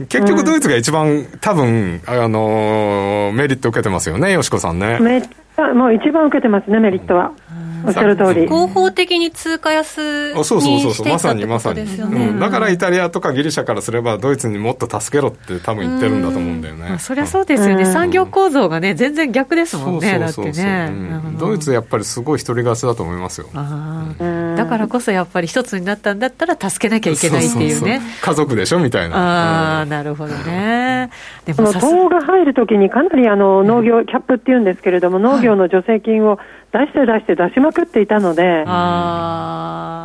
[0.08, 4.98] 結局ドイツが一番、うん、多分、あの、メリット受けてますよね、よしこさんね。
[5.00, 7.32] めっちゃ、もう一番受けてますね、メリットは。
[7.56, 8.46] うんおっしゃる通り。
[8.46, 12.40] 合法的に通貨安にそうそうそうそう、まさにまさに、うん。
[12.40, 16.98] だからイタリアとかギリシャからすれば、ドイツにもっと助けろって多分言ってるんだと思うんだよね。
[16.98, 20.92] そりゃそうですよね、産業構造がね、全然逆ですもんね、だってね。
[21.38, 23.48] ドイツやっぱりすごい一人勝ちだと思いますよ。
[23.52, 28.00] だからこそやっぱり一つになったんだったら助けなきゃいけないっていうね。
[28.22, 29.16] 家族でしょみたいな。
[29.16, 31.10] ああ、なるほどね。
[31.44, 36.38] でも、党が入るときにかなりあの農業、キャップっていうんですけれども、農業の助成金を
[36.74, 38.64] 出して出して出しまくっていたので、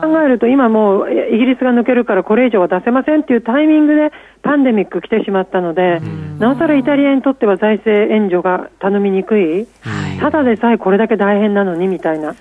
[0.05, 5.99] 考えると今もうイギリスが抜けるからこれ以上は出せませんっていうタイミングでパンデミック来てしまったので、
[6.39, 12.36] なおさらイタリアにとっては財政援助が頼みにくい、はい、ただでさえこれだけ大変なのにみたいな、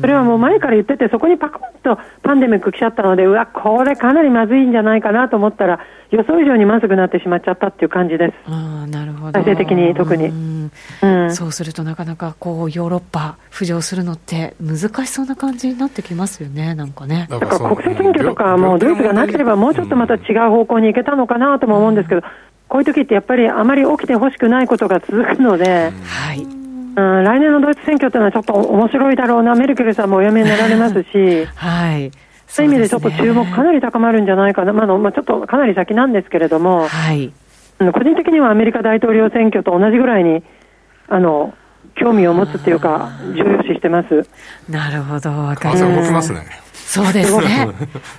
[0.00, 8.34] それはもう前から言ってて、そこにパコッとパンデミック来ちゃったので、うわ、これかなりまずいんじゃないかなと思ったら、予想以上にまずくなってしまっちゃったっていう感じです。
[8.46, 9.32] あなるほど。
[9.32, 17.28] 財政的に特に、うん、そうするとなかなかこうヨーロッパ浮上するのって難しそうな感じになってきますよねなんかね。
[17.30, 22.22] だから国政選挙とかもドイツがなければもうちょっとまた違う方向に行けたのかなとも思うんですけど、
[22.68, 32.10] こういう時ってやっぱりあまり起きてほしくないことが続くので、はい、うん、来年のドイツ選挙というのはちょっと面白いだろうな、メルケルさんもお辞めになられますし、はい、
[32.46, 37.32] そういう意味でちょっと注目かなり高まるんじゃないかな、まあのまあ、ちょっとかなり先なんですけれども、はい、
[37.78, 40.42] 個人的にはアメリカ大統領選挙と同じぐらいに、
[41.08, 41.54] あの
[41.96, 44.26] 興味を持つっていうか、重要視してます。
[44.68, 46.32] なるほど、わかります。
[46.72, 47.68] そうですね。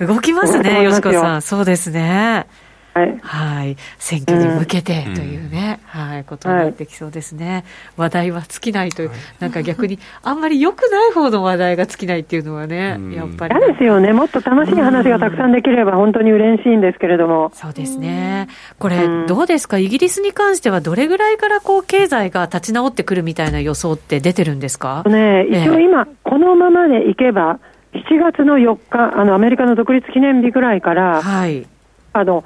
[0.06, 1.42] 動きますね、よしこさん。
[1.42, 2.46] そうですね。
[2.94, 7.64] はい、はい、選挙に向けてというね、うん、はい、ことになってきそうですね、はい、
[7.96, 13.56] 話題は尽きないという、なんか逆に、あんまり良くない方の話題が尽きないっていうのはね、やっぱり。
[13.56, 17.50] 嫌ですよね、もっと楽しい話がたくさんできれば、本当に嬉しいんですけれども。
[17.54, 27.58] そうですね、これ、どうですか、イギリスに関しては、どれぐらいからこう経済が立ち直ってくるみたいな予想って出てるんですか、ね、一応今、このままでいけば、
[27.94, 31.66] 7月の4日、あのアメリカの独立記念日ぐらいから、はい、
[32.12, 32.44] あの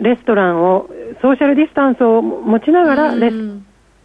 [0.00, 0.88] レストランを
[1.22, 3.34] ソーシャルディスタンスを持ちながらレス、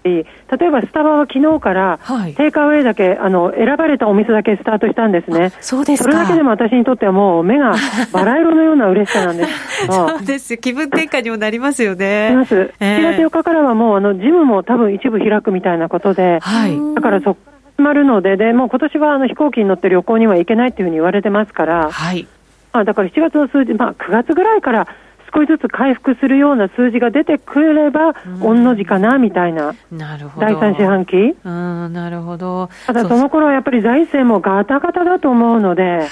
[0.04, 0.24] 例
[0.68, 2.00] えばスタバは昨日から
[2.36, 5.52] テイクアウェイだけ、あの選ばれたお店だけスタートしたんですね。
[5.62, 7.76] そうですそれだけでも私にとってはもう目が
[8.12, 10.60] バラ色のような嬉しさなんですそうですよ。
[10.60, 12.30] 気分転換にもなりますよね。
[12.32, 12.74] します。
[12.80, 17.40] えー、4月4日からはもうあのジムも多分一部開くみたいなことで、はい、だからそこ
[17.78, 22.28] 始まるので、でもう今年はあの飛行機に乗って旅行には行けないっていうふうに言われてますから、はい。
[22.74, 24.88] あだから7月の数字、まあ9月ぐらいから
[25.34, 31.36] 少しずつ回復するような数字が出てくれば、御の字かなみたいな、なるほど第3四半期。
[31.44, 32.70] うん、なるほど。
[32.86, 36.08] ただその頃はやっぱり財政もガタガタだと思うので、はい、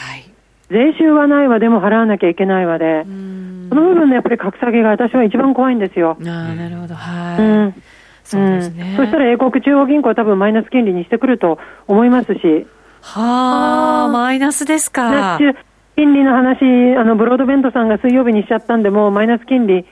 [0.70, 6.18] 税収はないわ、でも払わなきゃいけないわで、その部分でやっぱり格下げが私は一番怖いんですよ。
[6.20, 7.42] あなるほど、はい。
[7.42, 7.84] うん
[8.30, 12.68] そうですね、うん、そしたら英国中央銀行は多分マイナス金利にしてくると思いますし。
[13.02, 15.40] はあ、マイナスですか。
[16.00, 16.64] 金利の話、
[16.98, 19.86] あのブロードベントさんが水曜日にしちゃったんで、もうマイナス金利、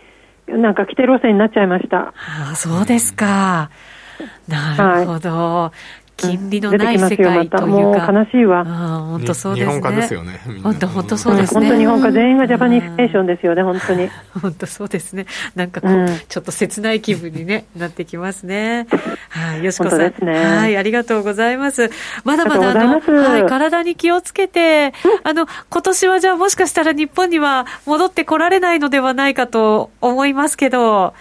[0.48, 1.98] なんか規定路線になっちゃいました。
[1.98, 2.14] あ
[2.54, 3.70] あ、そうですか。
[4.48, 5.30] なるほど。
[5.30, 8.66] はい金利のない世界というか、悲しいわ。
[8.66, 9.74] 本当そうですね。
[9.74, 10.42] 日本化ですよね。
[10.64, 11.62] 本当本当そうですね。
[11.62, 14.10] 本当日本化全員がジャパニフィケーションですよね、本当に。
[14.42, 15.28] 本当そうですね。
[15.56, 18.88] なんかこう、ちょっと切ない気分にね、なってきますね。
[19.30, 20.00] はい、よしこさん。
[20.00, 21.90] はい、ありがとうございます。
[22.24, 31.14] まだまだあの、はい、体に気をつけて、あの、今年はじゃあもしかしたら日本には戻ってこられないのではないかと思いますけど、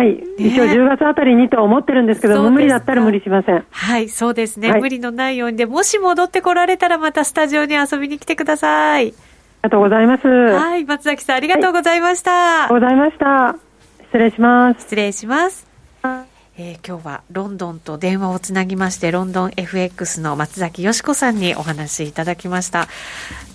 [0.00, 3.66] はい、一応10月あたりにと思ってるんですけど、無理だったら無理しません。
[3.68, 9.02] はい、そうですね、はい、無理のないようにで、もし戻ってこられたら、またスタジオに遊びに来てください。
[9.02, 9.14] あり
[9.64, 10.26] がとうございます。
[10.26, 12.30] はい、松崎さん、ありがとうございました。
[12.62, 13.56] はい、ございました。
[14.04, 14.80] 失礼します。
[14.80, 15.68] 失礼します。
[16.62, 22.88] えー、今日はロンドンと電話をつなぎまして、ロンドン FX の松崎よしこさんにお話いただきました。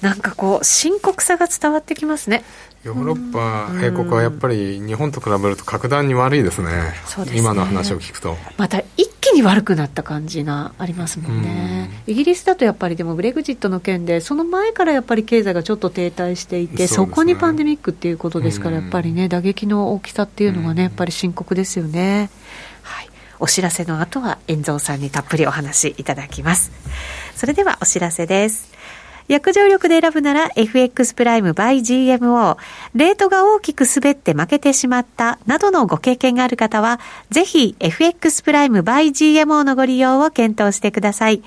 [0.02, 2.44] なんかこう、深刻さが伝わってきますね。
[2.86, 7.32] ヨーロッパ、英国はやっぱり日本と比べると格段に悪いですね、すね。
[7.36, 8.38] 今の話を聞くと。
[8.58, 22.30] また一気に悪くなった感じがありますもんね、イギリスだとやっぱりでもブレグジットの件で、その前からやっぱり経済がちょっと停滞していて、そ、ね,、こにパンデミックっていうことですから、やっぱりね、打撃の大きさっていうのがね、やっぱり深刻ですよね。
[22.84, 26.72] はい、お知らせの後は、遠蔵さんにたっぷりお話いただきます。
[27.36, 28.75] それではお知らせです。
[29.28, 32.58] 約定力で選ぶなら FX プライム by GMO。
[32.94, 37.00] レートが大きく滑って負けてしまったなどのご経験がある方は、
[37.32, 41.42] ぜひ FX プライム by GMO のご利用を検討してください。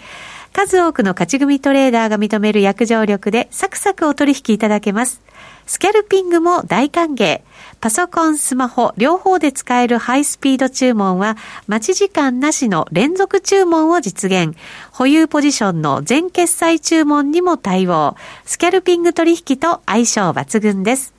[0.53, 5.21] 数多くの勝ち組トレーダーが認める約定力でサクサクお取引いただけます。
[5.69, 7.43] スキャルピングも大歓迎。
[7.79, 14.57] パソコン、スマホ、両方で使えるハイスピード注文は、待ち時間なしの連続注文を実現。
[14.93, 18.17] 保有ポジションの全決済注文にも対応。
[18.47, 21.13] スキャルピング取引と相性抜群です。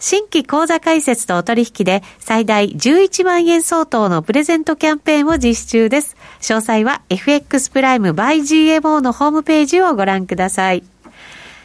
[0.00, 6.16] 新規口座開設とお取引で最大11万円相当のプレゼントキャンペーンを実施中です。
[6.40, 8.40] 詳細は FX プライム by
[8.80, 10.82] GMO のホームページをご覧ください。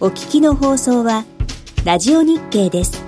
[0.00, 1.24] お聞きの放送は、
[1.84, 3.07] ラジオ日経です。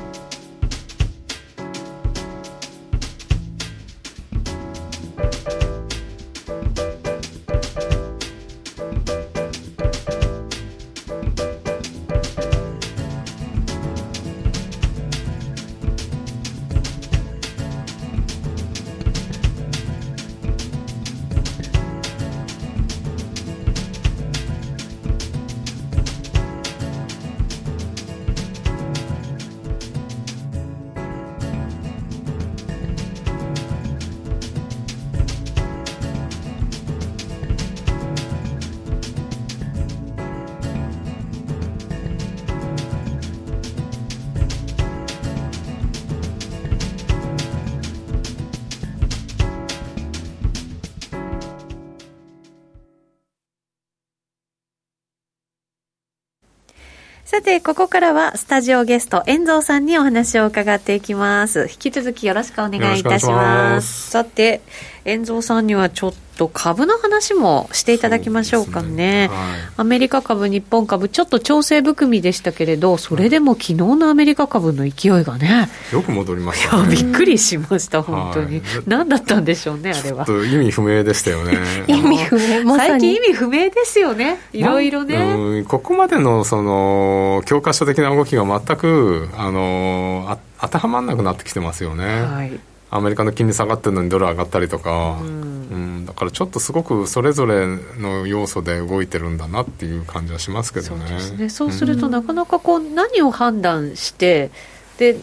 [57.30, 61.68] さて、ここからはスタジオゲスト、遠藤さんにお話を伺っていきます。
[61.70, 63.76] 引き続きよろしくお願いいたします。
[63.76, 64.62] ますさて、
[65.04, 69.28] 遠蔵さんにはちょっと株の話もしていただきましょうかね、ね。
[69.28, 69.36] はい、
[69.76, 80.26] アメリカ株、日本株、ちょっと調整含みでしたけれど、それでも昨日のアメリカ株の勢いがね、よく戻りました、ね、びっくりしました、本当に、はい、何だったんでしょうね、あれは。
[80.28, 81.58] 意味不明でしたよね。
[81.88, 85.64] 意味不明、ま、最近意味不明ですよね、いろいろね。
[85.68, 92.22] ここまでのその教科書的な動きが全くあのあ当てはまらなくなってきてますよね。
[92.22, 97.66] はいアメリカの金利下がってるのにドル上がったりとか、うん、うん、だからちょっとすごくそれぞれ
[97.98, 101.06] の要素で動いてるんだなっていう感じはしますけどね。
[101.06, 101.48] そうですね。
[101.48, 104.50] そうすると、なかなかこう何を判断して
[104.98, 105.16] で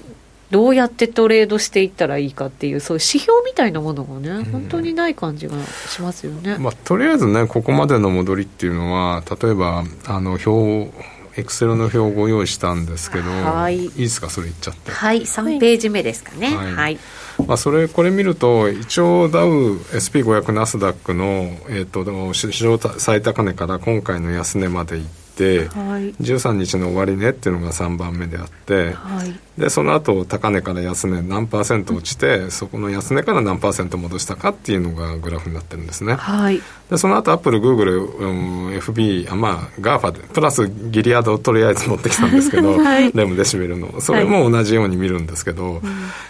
[0.50, 5.56] どうやってトレードしていったらいいかっていうそういう指標みたいなものがね、うん、本当にない感じが
[5.90, 6.58] しますよね。
[6.58, 10.90] まあ、とりあえずねここまでの戻りっていうのは例えばあの表
[11.36, 14.30] エクセルの表をご用意したんですけど、はい、いいですか？
[14.30, 14.90] それ言っちゃって。
[14.90, 15.22] はい。
[15.22, 16.48] 3ページ目ですかね。
[16.48, 17.00] はい、はい、
[17.46, 21.26] まあ、それこれ見ると一応ダウ SP500 ナスダックの、
[21.70, 44.02] えーと、と市場最高値から今回の安値までいって、はい、13日の終値っていうのが3番目であって、はい、でその後高値から安値何パーセント落ちて、うん、そこの安値から何パーセント戻したかっていうのがグラフになってるんですね、はい、でその後アップルグーグル、うん、FB あまあ GAFA でプラスギリアドをとりあえず持ってきたんですけど、 はい、レムデシベルの。
[44.02, 45.82] それも同じように見るんですけど、はい、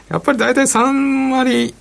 [0.09, 1.73] やっぱり大体3割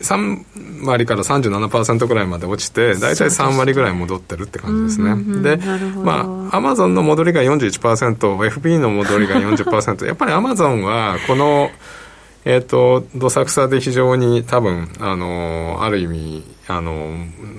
[0.00, 5.42] 3割から37%ぐらいまで落ちて大体3割ぐらい戻ってるって感じですね。
[5.42, 5.56] で
[6.04, 11.70] まあアマゾンの戻りが 41%FB の戻りが40%やっぱりアマゾンはこの
[12.44, 17.14] えっ、ー、とどさくさで非常に多分あのある意味あの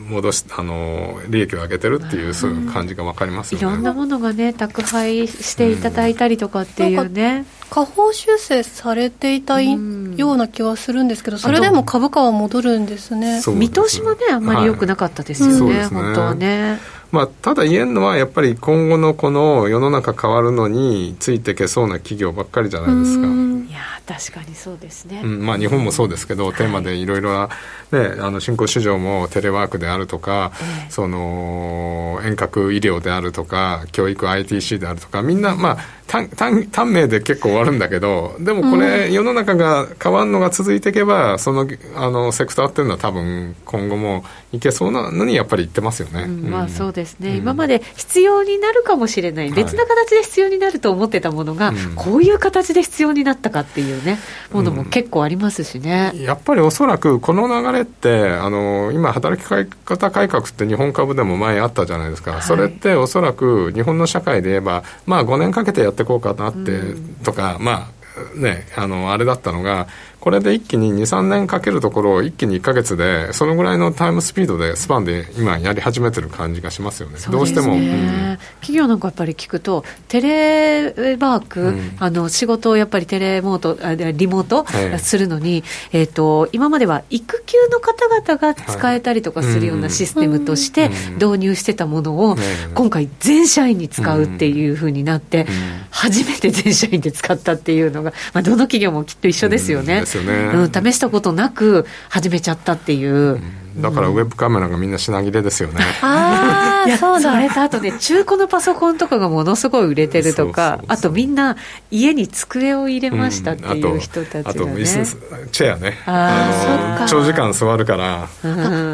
[0.10, 13.41] 戻しあの利益を上げてるっていうそういう感じが分かりますよね、いろんなものがね宅配していただいたりとかっていうね、下方修正されていたい、ような気はするんですけどそれでも株価は戻るんですね。
[13.56, 16.80] 見通しもねあんまり良くなかったですよね、はい、本当はね。
[17.12, 23.28] まあ、ただ言えるのはやっぱり今後のこの世の中変わるのについていけそうな企業ばっかりじゃないですか。
[23.67, 27.49] いや確かにそうですね、うん、まあ、日本もそうですけど、テーマでいろいろ
[27.91, 35.77] ね、あの新興市場もテレワークであるとか、えー、その遠隔医療であるとか教育 ITC であるとかみんな、まあ、
[36.08, 54.20] 単単単名で結構終わるんだけどでもこれ、うん、世の中が変わるのが続いていけばそのあのセクターっていうのは多分今後もいけそうなのにやっぱり言ってますよね、うん、まあ、そうですね、今まで必要になるかもしれない、別な形で必要になると思ってたものが、はい、こういう形で必要になったかっていうね
[54.52, 66.82] ものも結構ありますしね、やっぱりおそらくこの流れってあの今働き方改革って日本株でも前あったじゃないですか、はい、それっておそらく日本の社会で言えばまあ5年かけてやっていこうかなって、
[67.24, 67.98] とか、まあ
[68.36, 69.88] ね、あの、あれだったのが、
[70.19, 77.19] これで一気に2、3年かけるところを一気に1か月で、そのぐらいのタイムスピードで、スパンで今やり始めてる感じがしますよね。
[77.30, 80.86] どうしても、うん、企業なんかやっぱり聞くと、テレ
[81.17, 83.77] ワーク、うん、あの仕事をやっぱりテレモート、
[84.13, 84.65] リモート
[84.97, 92.38] するのに、えっ、ー、と、今までは育休の方々が使えたりとかするようなシステムとして導入してたものを、
[92.73, 95.45] 今回全社員に使うっていうふうになって、
[95.91, 100.03] 初めて全社員で使ったっていうのが、まあ、どの企業もきっと一緒ですよね。
[100.08, 100.34] ですよね。
[100.34, 103.39] うん、試したことなく始めちゃったっていう。
[103.78, 105.84] だからウェブカメラがみんな品切れですよね。
[106.02, 107.34] ああ、 そうだ。
[107.34, 111.58] それとあとね、中古のパソコンとかがものすごい売れてるとか、あとみんな
[111.91, 115.06] 家に机を入れましたっていう人たちが、ねうん、あと、あ
[115.46, 116.00] とチェアね。
[116.08, 118.28] ああ長時間座るから。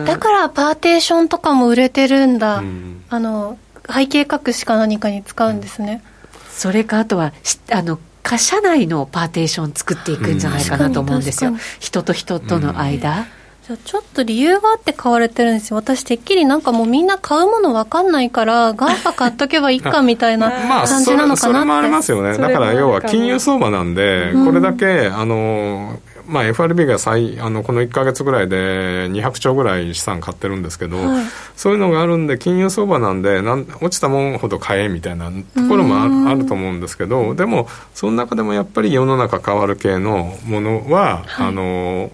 [0.05, 2.57] だからパーテーションとかも売れてるんだ。
[2.57, 3.57] うん、あの、
[3.89, 6.03] 背景隠しか何かに使うんですね。
[6.51, 7.33] それかあとは
[7.71, 13.27] あのか社内のパーテーション作っていくんじゃないかなと思うんですよ、うん、人と人との間。
[13.65, 15.77] じゃちょっと理由があって買われてるんですよ。
[15.77, 20.51] 私、てっきりなんかもうみんな買うもの分かんないから、 GAFA 買っとけばいいかみたいな
[20.85, 21.27] 感じなのかなって。
[21.27, 22.37] まあ、それもありますよね。
[22.37, 35.33] だから要は金融相場なんで、これだけ、あの、まあ、FRB が最あのこの1か月ぐらいで200兆ぐらい資産買ってるんですけど、はい、そういうのがあるんで金融相場なんでなん落ちたもんほど買えみたいなと
[35.67, 42.11] ころもあると思うんですけどでもその中でもやっぱり世の中変わる系のものは、はい、あの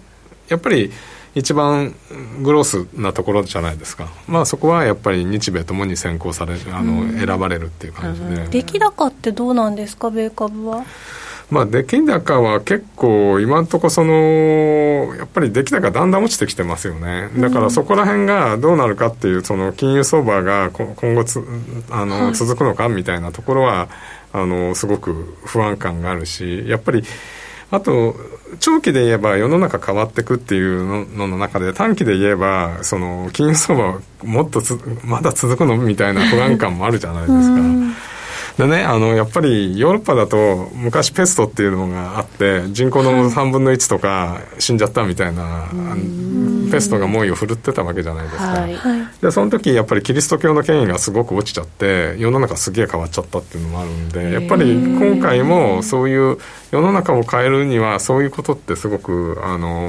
[0.48, 0.90] やっぱり
[1.34, 1.94] 一番
[2.42, 8.48] グロースなところじゃないですか、まあ、そこはやっぱり日米ともに先行されあの、選ばれるっていう感じで。
[8.48, 10.84] 出来高ってどうなんですか米株は？
[11.50, 14.12] まあ、出来高は結構、今のところその、
[15.18, 17.28] やっぱり出来高だんだん落ちてきてますよね。
[17.36, 21.42] だからそこら辺がどうなるかっていう、その金融相場が今後つ
[21.90, 23.88] あの、はい、続くのかみたいなところは、
[24.32, 27.02] あの、すごく不安感があるし、やっぱり、
[27.72, 28.16] あと
[28.58, 34.60] 長期で言えば世の中変わっていくっていうのの中で短期で言えばその金融相場もっと
[35.04, 35.76] まだ続くの？
[35.76, 37.60] みたいな不安感もあるじゃないですか。
[38.60, 45.66] でね、あの、やっぱりヨーロッパだと昔ペストっていうのがあって、人口の3分の1とか死んじゃったみたいな、
[46.70, 48.76] ペストが猛威を振るってたわけじゃないですか、はい、
[49.20, 56.38] でその時やっぱりキリスト教の権威がすごく落ちちゃって世の中すげえ変わっちゃったっていうのもあるんでやっぱり今回もそういう
[56.70, 59.88] 世の中を変えるにはそういうことってすごくあの、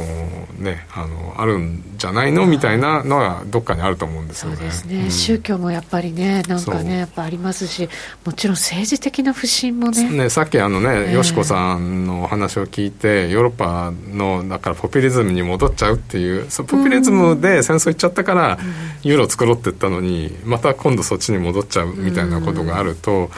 [0.58, 2.48] ね、あのあるんじゃないの？
[2.48, 4.56] みたいなのはどっかにあると思うんですよね。
[4.58, 7.88] そうですね、うん、宗教もやっぱりねなんかねやっぱありますし
[8.26, 10.10] もちろん政治的な不信もね。
[10.10, 18.60] ねさっきあのね、よしこさんのお話を聞いてヨーロッパのだからポピュリズムに戻っちゃうっていうポピュリズムで戦争行っちゃったから、
[19.02, 23.32] ユーロ作ろうって言ったのにまた今度そっちに戻っちゃうみたいなことがあると、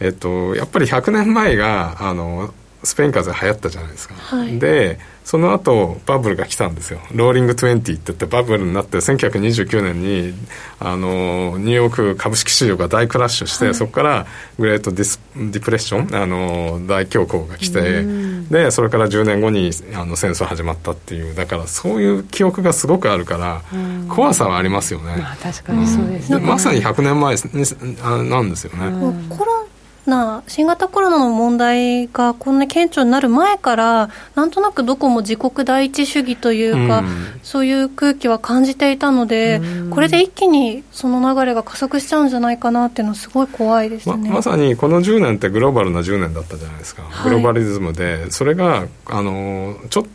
[0.00, 2.52] えっと、やっぱり100年前があの
[2.84, 7.00] スペイン風邪流行ったじゃないですか、はい、でその後バブルが来たんですよ。
[7.14, 10.34] Roaring 20って言ってバブルになって1929年に
[10.80, 14.26] あのニューヨーク株式市場が大クラッシュして、はい、そこから
[14.58, 18.02] Great Dis Depression あの大恐慌が来て
[18.50, 23.62] でそれから10年後にあの戦争始まったっていうだからそういう記憶がすごくあるから
[24.08, 29.66] 怖さはありますよね、まあ、確かにそうです、ね、まさに100年前になんですよね、コロ
[30.06, 48.30] な新型コロナの問題がこんな顕著になる前からなんとなくどこも自国第一主義というか、うん、そういう空気は感じていたので、うん、これで一気にその流れが加速しちゃうんじゃないかなっていうのはすごい怖いですね、ままさにこの10年ってグローバルな10年だったじゃないですか、はい、グローバリズムで。
[48.30, 50.06] それがあのちょ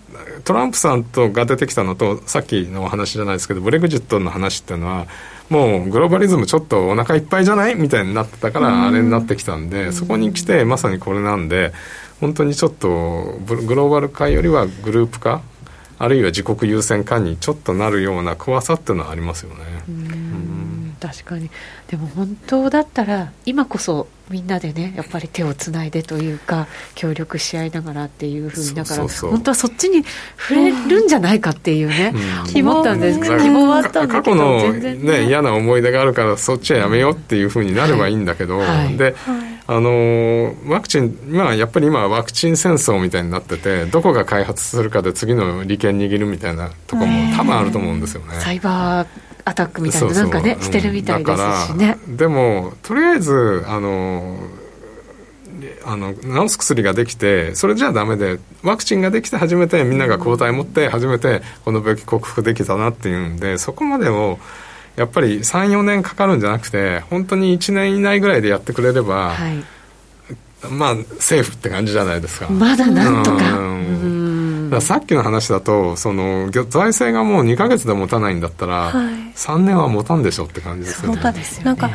[0.43, 5.07] トランプさんとが出てきたのとさっきのお話じゃないですけどブレグジットの話っていうのは
[5.49, 7.75] もうグローバリズムちょっとお腹いっぱいじゃない？
[7.75, 11.71] みたいになってたからあれになってきたんで、そこに来てまさにこれなんで
[12.19, 15.41] 本当にちょっとグローバル化よりはグループ化
[15.99, 19.57] あるいは自国優先化にちょっとなるような怖さっていうのはありますよね。
[20.99, 21.49] 確かに
[21.87, 30.03] でも本当だったら今こそみんなでねやっぱり手をつないでというか協力し合いながらっていうふうにだから本当はそっちに
[30.37, 39.57] 触れるんじゃないかっていうね、うん、思ったんですけど希望はあったんだけど過去の、ね、嫌な思い出があるからそっちはやめようっていうふうになればいいんだけど、はい、で、はい。
[39.69, 48.35] あのワクチン、まあ、やっぱり今はワクチン戦争みたいになっててどこが開発するかで次の利権握るみたいなとこも多分あると思うんですよね。
[48.39, 51.97] サイバーアタックみたいななんかねしてるみたいですしね。
[52.07, 54.37] でもとりあえずあの
[55.85, 64.37] あの治す薬ができてそれじゃダメでワクチンができて初めてみんなが抗体持って初めてこの病気克服できたなっていうんでそこまでを
[64.97, 69.63] やっぱり34年かかるんじゃなくて本当に1年以内ぐらいでやってくれれば、はい、
[70.69, 72.49] まあセーフって感じじゃないですか。
[72.49, 74.26] まだなんとか、うん
[74.81, 81.21] さっきの話だとその財政がもう2か月で持たないんだったら、はい、3年は持たんでしょって感じですよね。
[81.21, 81.65] そうですよね。
[81.65, 81.89] なんか、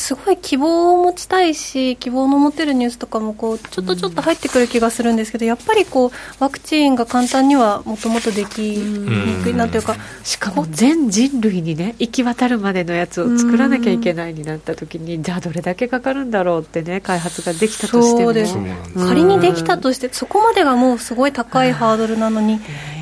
[0.00, 18.56] すごい希望を持ちたいし希望の持てるニュースとかもこうちょっとちょっと入ってくる気がするんですけど、やっぱりこうワクチンが簡単にはもともとできにくいなというか、しかも全人類にね行き渡るまでのやつを作らなきゃいけないになった時に、じゃあどれだけかかるんだろうってね開発ができたとしてもそうです。
[18.96, 22.58] 仮にできたとしてそこまでがもうすごい高いハードルなのに。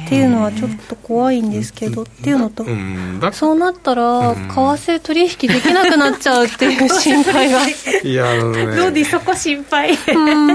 [0.09, 2.65] っていうのはちょっと怖いんですけど、っていうのと、
[3.33, 7.61] そうなったら、為替取引できなくなっちゃうっていう心配が。
[8.03, 8.65] いや、あのね。
[8.65, 9.95] ロディ、そこ心配。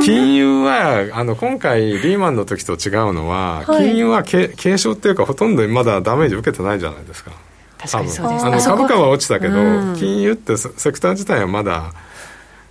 [0.04, 7.30] 金融は、あの、今回、リーマンの時と違うのは、金融は軽症っていうか、ほとんどまだダメージ受けてないじゃないですか。
[7.78, 9.54] 確かにそうですあの株価は落ちたけど、
[9.96, 11.94] 金融ってセクター自体はまだ。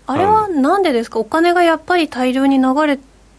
[0.06, 1.20] あれはなんでですか？
[1.20, 2.98] お金がやっぱり大量に流れ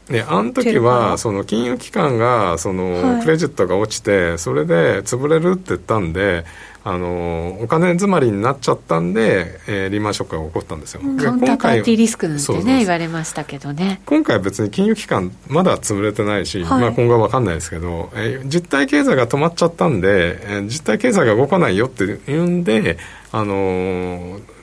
[0.09, 6.43] ね、あの時はその金融機関がそのクレジットが落ちて、それで潰れるって言ったんで
[6.83, 14.01] あのお金詰まりになっちゃったんで、えー、リーマンショックが起こったんですよ、カウンターパーティーリスクなんてね言われましたけどね。
[14.05, 22.97] 今回は別に金融機関まだ潰れてないし、はい、まあ、今後は分かんないですけど、えー、実体経済が止まっちゃったんで、えー、実体経済が動かないよっていうんで
[23.31, 24.53] あのー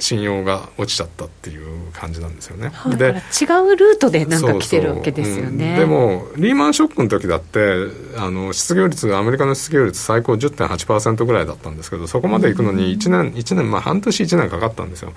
[0.00, 2.72] 信用が落ちちゃったっていう感じなんですよね。
[2.96, 5.76] で違うルートでなんか来てるわけですよね。
[5.76, 7.86] そうん、でもリーマンショックの時だって
[8.16, 15.12] あの失業率アメリカの失業率最高10.8%ぐらいだったんですけどそこまで行くのに1年1年まあ半年1年かかったんですよ。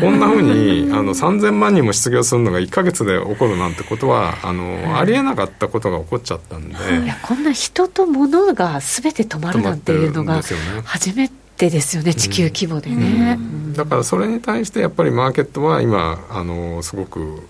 [0.00, 6.74] こんなふうにあの3000万人も失業するのが1か月で起こるなんてことはあの、ありえなかったことが起こっちゃったんで。
[6.74, 10.42] いやこんな人と物が全て止まるなんていうのが
[10.84, 13.38] 初めてってですよね地球規模でね、
[13.74, 17.46] だからそれに対してやっぱりマーケットは今あのすごく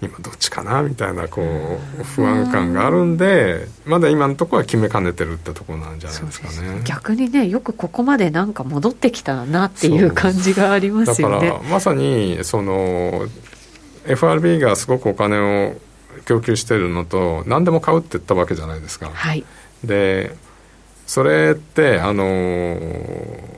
[0.00, 6.82] 今どっちかなみたいなこう不安感があるんでまだ今のところは決めかねてるってところなんじゃないですかね。
[6.84, 11.48] 逆にねよくここまでなんか戻ってきたなっていう感じがありますよね。
[11.48, 13.26] だからまさにその
[14.06, 15.74] FRB がすごくお金を
[16.24, 19.44] 供給してるのと何でも買うって言ったわけじゃないですか、はい、
[19.84, 20.34] で
[21.10, 23.50] それってあのー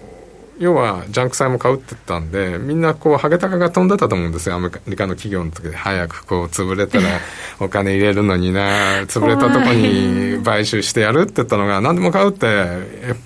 [0.59, 4.55] 要はジャンク債も買うって言ったんでみんなこうハゲタカが飛んでたと思うんですよ。
[4.55, 5.75] アメリカの企業の時で。
[5.75, 7.05] 早くこう潰れたら
[7.59, 12.47] お金入れるのにな潰れたとこに買収してやるって言ったのが何でも買うって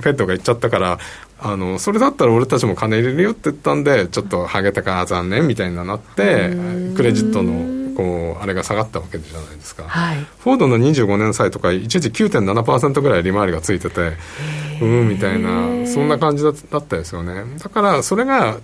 [0.02, 0.98] ペットが言っちゃったから
[1.38, 6.56] あのそれだったら俺たちも金入れるよって言ったんでちょっとハゲタカ残念みたいになって
[6.96, 14.12] クレジットのこうあれが下がったわけじゃないですか、はい、フォードの25年債とか一時9.7%ぐらい利回りがついてて
[14.80, 17.44] うんみたいなそんな感じだったですよね。
[17.58, 18.58] だからそれが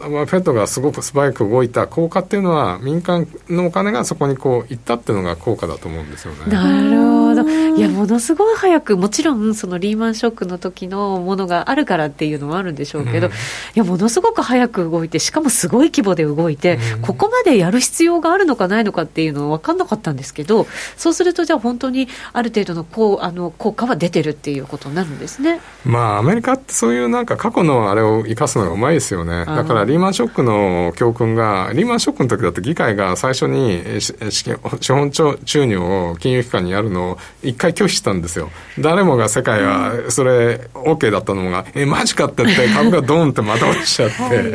[0.00, 6.52] まあ、フェットがすごく素早く動いた効果っていうのは民間のお金がそこにこう行ったっていうのが効果だと思うんですよね。
[6.52, 7.76] なるほど。
[7.76, 13.36] いやものすごい早くもちろんそのリーマンショックの時のものがあるからっていうのもあるんでしょうけど、うん、い
[13.74, 20.66] やものすごく早く動いてしかもすごい規模で動いて、うん、ここまでやる必要があるのかないのかっていうのは分かんなかったんですけど
[20.96, 25.60] そうするとじゃあ本当にある程度のこうあの効果は出てるっていうことになるんですね。
[25.84, 29.44] まあアメリカってそういうなんか過去のあれを生かすのがうまいですよね。
[29.44, 33.82] だからリーマンショックの教訓が、リーマンショックの時だって議会が最初に
[34.30, 38.50] 資本注入を金融機関にやるのを一回拒否したんですよ。
[38.78, 44.22] 誰もが世界はそれ OK だったのが、え、マジかって言って 株がドーンってまた落ちちゃって。
[44.22, 44.52] はい、そう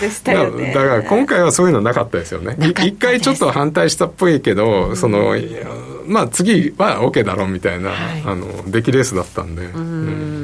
[0.00, 0.72] でしたよね。
[0.74, 2.56] だから今回はそういうのなかったですよね。
[2.60, 5.36] 一回ちょっと反対したっぽいけど、その、
[6.06, 9.62] まあ次は OK だろうみたいな、はい、あの、出来レースだったんで。
[9.66, 10.41] うん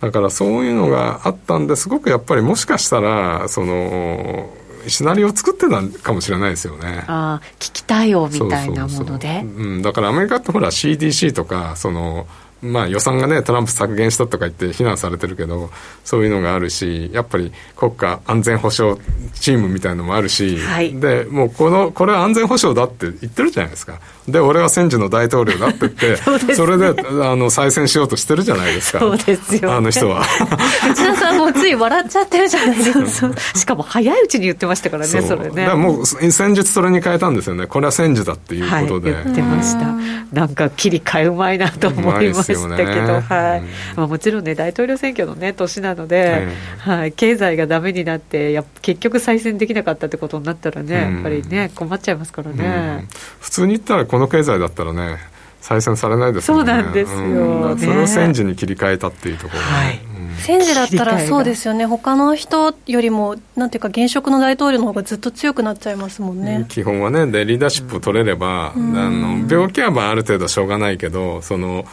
[0.00, 4.50] だからそういうのがあったんですごくやっぱりもしかしたらその
[4.88, 7.04] シナリオを作ってたかもしれないですよね。
[7.06, 9.42] ああ、聞きたいよみたいなもので。
[9.44, 12.26] うん、だからアメリカってほら CDC とか、その、
[12.62, 15.70] まあ予算がね、トランプ削減したとか言って非難されてるけど、
[16.04, 18.98] そういうのがあるし、やっぱり国家安全保障
[19.34, 24.00] チームみたいなのもあるし、はい、で、もうこの、これは安全保障だって言ってるじゃないですか。
[24.28, 28.98] で、俺は戦時の大統領だって言って そ、ね、それで、あの、再選しようとしてるじゃないですか。
[28.98, 30.24] そうですよ、あの人は。
[30.90, 33.30] 内田さんもつい笑っちゃってるじゃないですか。
[33.54, 35.68] しかも早いうちに言ってましたからね、そそれね。
[35.74, 37.66] もう、戦術それに変えたんですよね。
[37.66, 39.12] これは戦時だっていうことで。
[39.12, 39.86] はい、言ってました。
[40.32, 43.62] なんか切り替えうまいなと思いましたけど、ね、はい。
[43.96, 46.48] まあもちろんね、大統領選挙のね、年なので、
[46.78, 53.06] はい、経済がダメになって、や結局再選できなかったってことになったらね、やっぱりね、困っちゃいますからね。
[53.40, 55.18] 普通に言ったら、この経済だったらね、
[55.60, 56.72] 再選されないですもんね。
[56.72, 60.00] そうなんですよ、うん、それを戦時に切り替えたっていうところ、ね、はい、
[60.38, 66.64] 戦時だったらそうですよね、他の人よりも、なんていうか、現職の大統領の方がずっと強くなっちゃいますもんね。
[66.70, 71.84] 基本はね、でリーダーシップを取れれば、うん、あの病気はまあある程度しょうがないけど、その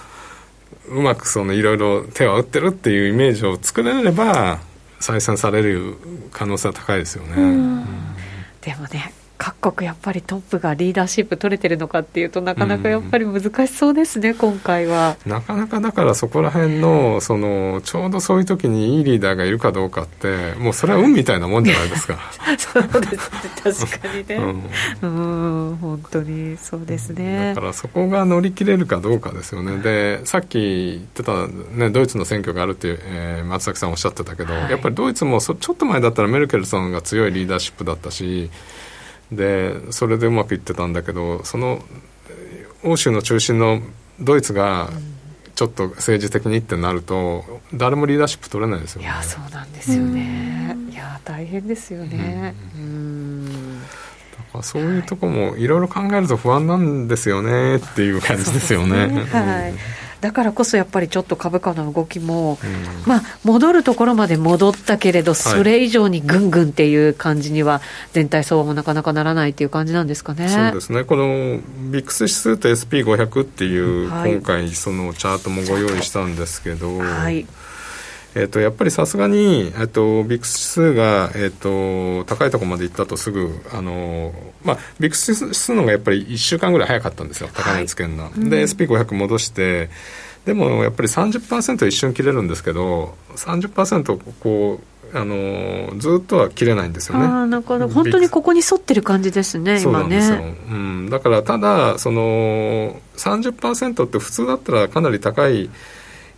[0.88, 4.60] うまくそのいろいろ手を打ってるっていうイメージを作れれば、
[5.02, 5.98] 再選される
[6.32, 7.34] 可能性は高いですよね。
[7.36, 7.86] うん、
[8.62, 15.18] でもね各国やっぱりトップがリーダーシップ取れてるのかっていうとなかなかやっぱり難しそうですね、うん、今回は。
[15.26, 22.20] なかなかだからそこら辺のそのちょうどそういう時にいいリーダーがいるかどうかってもうそれは運みたいなもんじゃないですか。
[22.58, 23.32] そうです
[23.78, 24.36] ね確かにね。
[25.02, 27.54] うん、うん本当にそうですね。
[27.56, 29.78] だからそこが乗り切れるかどうかですよね。
[29.78, 38.50] でさっき言ってた、ね、ドイツの選挙があるっていう、えー、松崎さんおっしゃってたけど、はい、やっぱりドイツもそちょっと前だったらメルケルさんが強いリーダーシップだったし
[39.36, 41.84] でそれでうまくいってたんだけどその
[42.84, 43.82] 欧州の中心の
[44.20, 44.90] ドイツが
[45.56, 49.08] ちょっと政治的にってなると誰もリーダーシップ取れないですよね。
[49.08, 50.76] いやそうなんですよね。
[50.90, 52.56] いや大変ですよね。
[52.76, 53.82] うん。
[53.82, 53.88] だ
[54.52, 59.74] からそういうとこもいろいろ考えると不安なんですよねっていう感じですよね、ね、はい
[60.24, 67.82] だからこそやっぱりちょっと株価の動きも、うん、まあ、戻るところまで戻ったけれど、それ以上にぐんぐんっていう感じには、
[68.14, 70.48] 全体相場もなかなかならないっていう感じなんですかね。
[70.48, 71.60] そうですねこの
[71.92, 77.00] ビックス指数と SP500 っていう、今回、そのチャートもご用意したんですけど。
[77.00, 77.46] はい
[78.36, 88.26] えーと、やっぱりさすがに、えーと、ビックス指数が、えーと、高いところまで行ったとすぐ、あのまあ、ビックス指数の方がやっぱり1週間ぐらい早かったんですよ、高値つけるの。
[88.26, 89.90] はい、で、SP500 戻して、
[90.46, 97.26] でもやっぱり30%一瞬切れるんですけど、30%こう、あのずっとは切れないんですよね。
[97.26, 99.82] あなんか本当にここに沿ってる感じですね、今ね。
[99.82, 100.38] そうなんですよ。
[100.72, 105.70] うん、だからただその30%って普通だったらかなり高い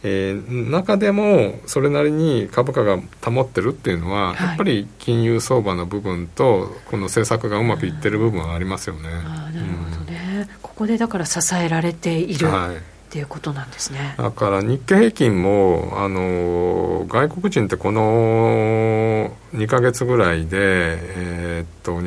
[0.08, 9.10] えー、中でもそれなりに株価が保ってるっていうのは、はい、やっぱり金融相場の部分とこの政策がうまくいってる部分はありますよね。
[9.10, 12.76] あなるほどね、うん、ここでだから支えられている、はい。
[12.76, 12.80] っ
[13.16, 14.14] ていうことなんですね。
[14.18, 22.00] だから日経平均もあの外国人ってこの2か月ぐらいで、えー、っと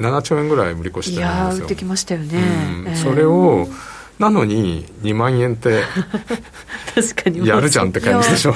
[0.00, 1.56] 7兆円ぐらい売り越してるんですよ。
[1.56, 2.88] いや売ってきましたよね、うん。
[2.88, 3.68] えー、それを
[4.22, 5.82] なのに2万円って
[6.94, 8.54] 確かにやるじゃんって感じでしょ。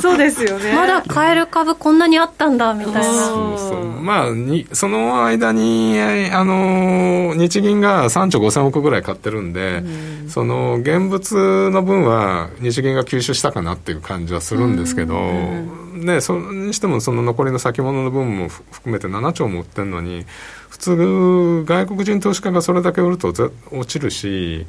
[0.00, 0.72] そうですよね。
[0.76, 3.02] まだ買える株こんなにあったんだみたいな。
[3.02, 3.10] そ
[3.54, 4.02] うそう。
[4.02, 5.98] まあにその間に
[6.32, 9.82] あの日銀が3兆5000億ぐらい買ってるんで、
[10.24, 16.06] うん、その現物の分は日銀が吸収したかなっていう感じはするんですけど、うん。
[16.06, 20.24] ね、それにしてもその残りの先物の分も含めて7兆も売ってるのに
[20.61, 23.28] 普通外国人投資家がそれだけ売ると
[23.70, 24.66] 落ちるし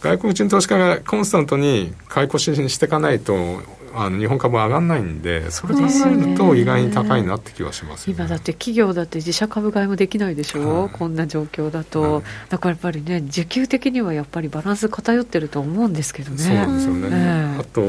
[0.00, 3.60] 外国人投資家がコンスタントに買い越しにしていかないと
[3.94, 16.38] あの日本株上がらないんでそれで考えると意外に高いなって気はします、ね、今だって企業だって自社株買いもできないでしょ、はい、こんな状況だと、はい、だからやっぱりね需給的にはやっぱりバランス偏ってると思うんですけどね。
[16.38, 17.80] そうなんですよね、えー、あと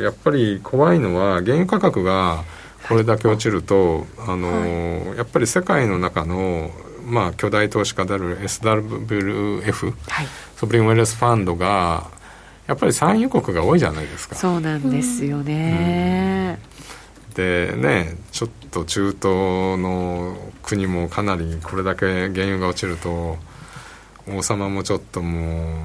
[0.00, 2.42] やっぱり怖いのは原油価格が
[2.88, 6.70] これだけ落ちると、はい、あの、やっぱり世界の中の
[7.06, 10.26] まあ、巨大投資家である SWF、はい、
[10.56, 12.10] ソブリンウェルスファンドが
[12.66, 14.34] やっぱり産油国が多いじゃないですか。
[14.34, 16.58] そうなんですよね、
[17.28, 23.38] うん、でねちょっと中東の国もかなりこれだけ原油が落ちると
[24.28, 25.76] 王様もちょっとも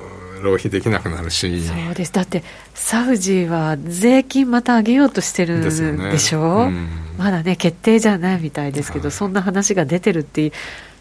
[0.00, 0.03] う
[0.44, 1.62] 浪費できなくなるし。
[1.62, 2.12] そうです。
[2.12, 5.70] だってサウジは税金また上げようとしてるんで
[6.18, 6.76] しょ、ね。
[6.76, 6.88] うん、
[7.18, 10.52] まだね決定じゃないみたいですけど、はい、そんな話が出てるっていう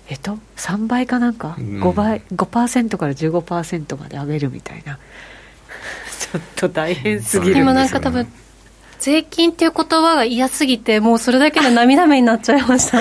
[0.10, 5.00] えっと、3倍かなんか、うん、5倍5%から15%まで上げるみたいな。
[6.20, 8.28] ちょっと大変すぎる今なんか多分
[9.04, 13.00] 税金っていう言葉が嫌すぎてもうそれだけで涙目になっちゃいました。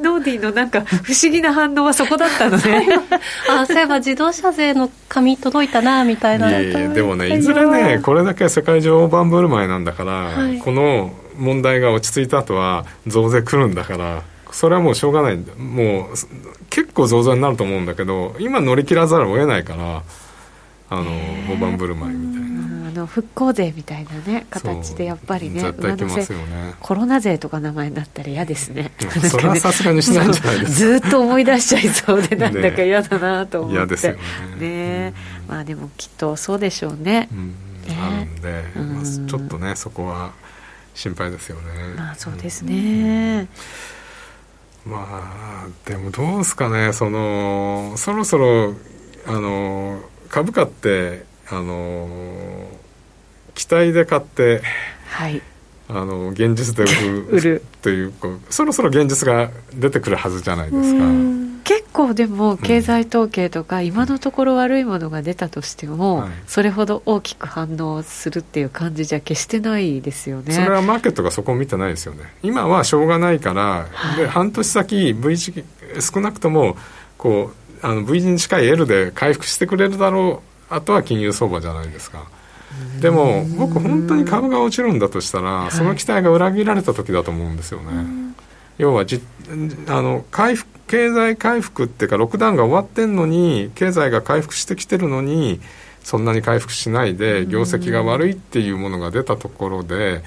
[0.00, 0.52] ノーディーの？
[0.52, 2.86] なんか不思議な反応はそこだったのね。
[3.50, 6.50] あそういえば自動車税の紙届いたなみたいな。
[6.50, 14.22] いやいやでもねいずれねこれだけ世界中大盤振る舞いなんだから、はい、この問題が落ち着いた後は増税来るんだから
[14.52, 15.36] それはもうしょうがない。
[15.58, 20.02] もう結構増税になると思うんだけど今乗り切らざるを得ないから
[20.90, 21.10] あの
[21.50, 22.49] 大盤振る舞いみたいな。
[22.90, 25.72] あの復興税みたいなね形でやっぱりねね。
[26.80, 28.92] コロナ税とか名前になったら嫌ですね。
[29.30, 31.00] それはさすがにしないんじゃないですか。
[31.00, 34.18] ずっと思い出しちゃいそうでなんだか嫌だなと思って、ね。
[34.58, 35.14] ね、
[35.48, 37.54] まあでもきっとそうでしょうね、うん、
[37.96, 40.32] なんで、まあ、ちょっとねそこは
[40.94, 41.94] 心配ですよね。
[41.96, 43.48] まあそうですね、
[44.84, 48.74] まあでもどうですかねそのそろそろ
[49.26, 52.08] あの株価ってあの
[53.54, 54.62] 期待で買って、
[55.08, 55.42] はい、
[55.88, 56.84] あの現実で
[57.30, 58.12] 売る という
[58.48, 61.04] そろそろ現実が出てくるはずじゃないですか。
[61.64, 70.52] 結構でも経済統計とか、今のところ悪いものが出たとしても、それほど大きく反応するっていう感じじゃ決してないですよね。
[70.52, 72.24] それはマーケットがそこを見てないですよね。
[72.42, 75.64] 今はしょうがないから、はい、で半年先 V 字
[76.00, 76.76] 少なくとも
[77.18, 82.28] こうあの V 字に近い L で回復してくれるだろうあとは金融相場じゃないですか。
[83.00, 88.34] でも僕本当に株が落ちるんだとしたらその期待が裏切られた時だと思うんですよね、
[88.78, 89.20] 要はじ
[89.88, 95.60] あの回復経済回復っていうかロックダウンが終わってんのに経済が回復してきてるのに
[96.02, 100.22] そんなに回復しないで業績が悪いっていうものが出たところで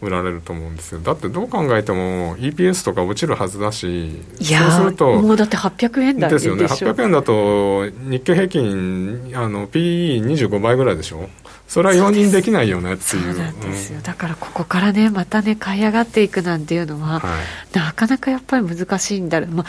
[0.00, 1.00] 売られると思うんですよ。
[1.00, 6.64] だってどう考えても EPS とか落ちるはずだしいやそうするともうだって800円台ですよね。
[6.64, 11.28] 800円だと日経平均あの PE25 倍ぐらいでしょ。
[11.68, 13.34] それは容認できないよねっていう。
[13.34, 17.38] そうなんですよ、うん、だからここからねまたね買い上がっていくなんていうのは、は
[17.72, 19.66] い、なかなかやっぱり難しいんだろう、まあ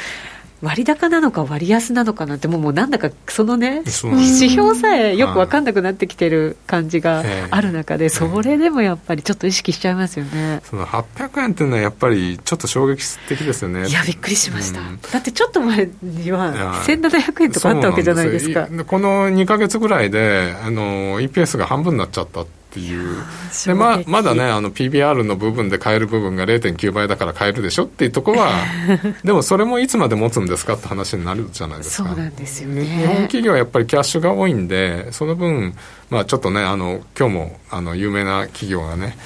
[0.62, 10.62] 割高なのか割安なのかなんてもうもうなんだかそのね指標さえよく分かんなくなってきてる感じがある中で、それでもやっぱりちょっと意識しちゃいますよね。
[10.64, 13.88] その800円っていうのはやっぱりちょっと衝撃的ですよね。
[13.88, 18.68] いやびっくりしました、うん、だってちょっと前には1700円とかあったわけじゃないですか。
[18.86, 23.24] この2か月ぐらいであの EPS が半分になっちゃったっていう。
[23.66, 28.52] でままだねあの PBR の部分で買える部分が0.9倍だから買えるでしょっていうところは
[29.24, 32.10] でもそれもいつまで持つんですかって話になるじゃないですか。
[32.10, 32.86] そうなんですよね。
[32.86, 35.76] 日本企業はやっぱりキャッシュが多いんでその分、
[36.10, 39.18] まあ、ちょっとねあの今日もあの有名な企業がね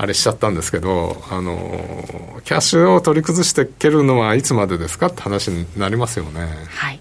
[0.00, 1.56] あれしちゃったんですけど、あの、
[2.44, 6.48] キャッシュを取り崩していけるのはいつまでですかって話になりますよね。
[6.68, 7.00] はい。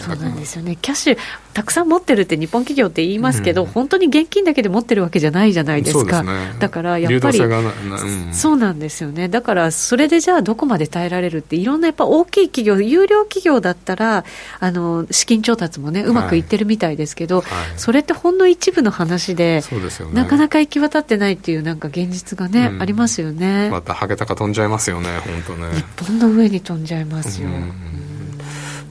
[0.00, 0.76] そうなんですよね。
[0.76, 1.18] キャッシュ
[1.52, 6.20] たくさん持ってるって日本企業って言いますけど、うん、本当に現金だけで持ってるわけじゃないじゃないですか。
[6.20, 9.28] すね、だからやっぱり、うん、そうなんですよね。
[9.28, 14.24] だからそれでじゃあどこまで耐えられるっていろんなやっぱ大きい企業、有料企業だったら
[14.60, 23.70] あの資金調達もねうまくいってるみたいですけど、はいはい、それってほんの一部の話で、ね、なかなか行き渡ってないっていうなんか現実がね、うん、ありますよね。
[23.70, 25.08] またハゲタカ飛んじゃいますよね、
[25.46, 25.68] 本当ね。
[25.74, 27.48] 日本の上に飛んじゃいますよ。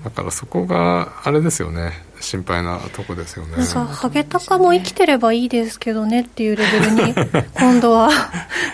[0.03, 1.91] だからそこがあれですよね。
[2.21, 3.63] 心配なとこですよね。
[3.63, 7.13] ハゲタカも生きてればいいですけどねっていうレベルに
[7.57, 8.09] 今度は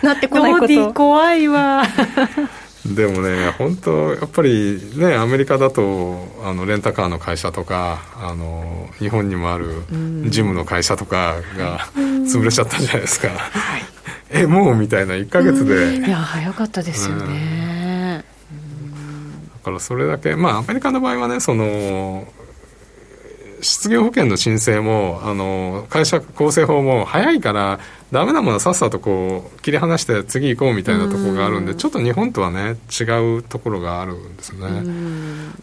[0.01, 0.93] なってこないこと。
[0.93, 1.83] 怖いわ
[2.85, 9.83] でもね本当やっぱりねアメリカだとあのレンタカーの会社とかあの日本にもある
[10.29, 13.29] ジムの会社とかが潰れちゃったじゃないですか、
[14.29, 15.97] えもうみたいな1か月で。
[15.97, 18.23] いや早かったですよね、
[19.65, 22.27] からそれだけ、まあ、アメリカの場合はね、その、
[23.65, 27.79] 失業保険の申請も、あの、会社構成法も早いから、
[28.11, 33.03] ダメなものはさっさとこう、切り離して次行こうみたいなところがあるんで、ちょっと日本とはね、違
[33.37, 34.67] うところがあるんですね。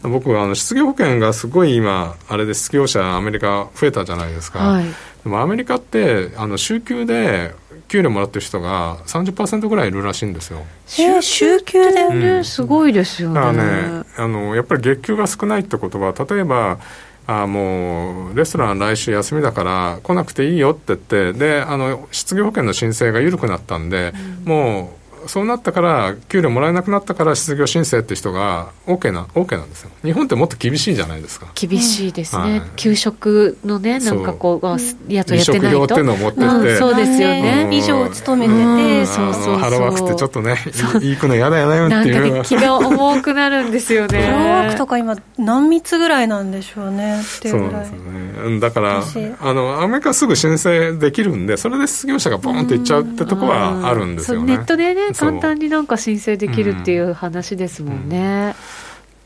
[0.03, 4.59] 僕はあの失業保険がすごい今、あれで失業者、アメリカ増えたじゃないですか。
[4.59, 7.55] はい、でもアメリカって、あの、週休で
[7.87, 10.65] 給料もらってる人が30%ぐらいいるらしいんですよ。
[10.87, 13.35] 週週休でね、うん、すごいですよね。
[13.35, 16.79] だからねあのやっぱり月給が少ないってことは例えば
[17.25, 24.13] あもうレストラン来週休みだから来なくていいよって言ってであの失業保険の申請が緩くなったんで、
[24.43, 29.91] うん、もうそうなったから給料もらえなくなったから失業申請って人が OK な OK なんですよ。
[30.03, 31.47] 日本ってもっと厳しいじゃないですか。
[31.55, 34.67] 厳しいですね、はい、給食のねなんかこう
[35.11, 35.83] やつやってないと。
[35.83, 40.57] っていうのを持ってて、うん、そうですよね、以上勤めてて、そうそうハローワークってちょっとね
[41.01, 42.21] いいくの嫌だよねっていう。
[42.21, 44.21] なんか、ね、気が重くなるんですよね。
[44.23, 47.85] ハローワークとか今何密ぐらいなんでしょうねっていうぐらい。
[47.85, 48.59] そうですね。
[48.59, 49.03] だから
[49.41, 54.57] あのアメリカすぐ申請できるんでそれで失業者がボンっていっちゃうってとこはあるんですよね。
[54.57, 58.55] ネットでね簡単になんか申請できるっていう話ですもんね。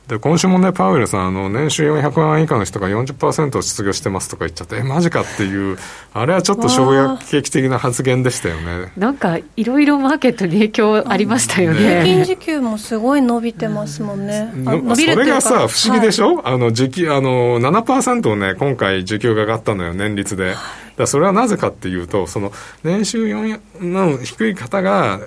[0.08, 5.78] で今週もね、パウエルさん、あの年収400万円以下の人が40%失業してますとか言っちゃって、え、マジかっていう、
[6.14, 8.94] あれはちょっと衝撃的な発言でしたよね。
[8.96, 11.80] なんか、いろいろマーケットに影響ありましたよね。
[11.80, 14.50] 平均時給もすごい伸びてますもんね。
[14.56, 20.56] 伸びるそれがさ、不思議でしょ、はい、あの時給あの7%をね、今回、時給が上がったのよ、年率で。
[20.96, 22.54] だそれはなぜかっていうと、その
[22.86, 25.20] 年収4の低い方が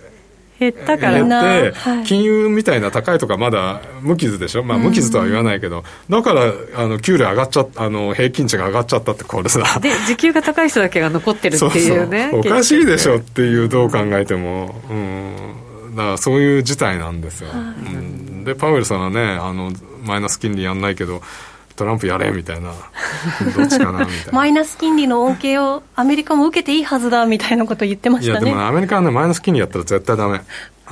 [0.60, 1.24] 減ったから。
[1.24, 1.72] な、
[2.04, 9.80] 金融みたいな高いとかまだ無傷でしょ、まあ、無傷とは言わないけど、だからあの給料上がっちゃあの平均値が上がっちゃったってこれさ。
[9.80, 19.72] で時給が高い人だけが残ってるっていうねおかしいでしょっていうどう考えても、うん、だからそういう事態なんですよ、うん、でパウエルさんはねあの
[20.04, 21.22] マイナス金利やんないけど
[21.80, 22.72] トランプやれみたいな、
[23.56, 24.32] どっちかなみたいな。
[24.32, 28.40] マイナス金利の恩恵をアメリカも受けていいはずだみたいなこと言ってましたね。
[28.40, 30.40] いや、でもアメリカはね、マイナス金利やったら絶対だめ。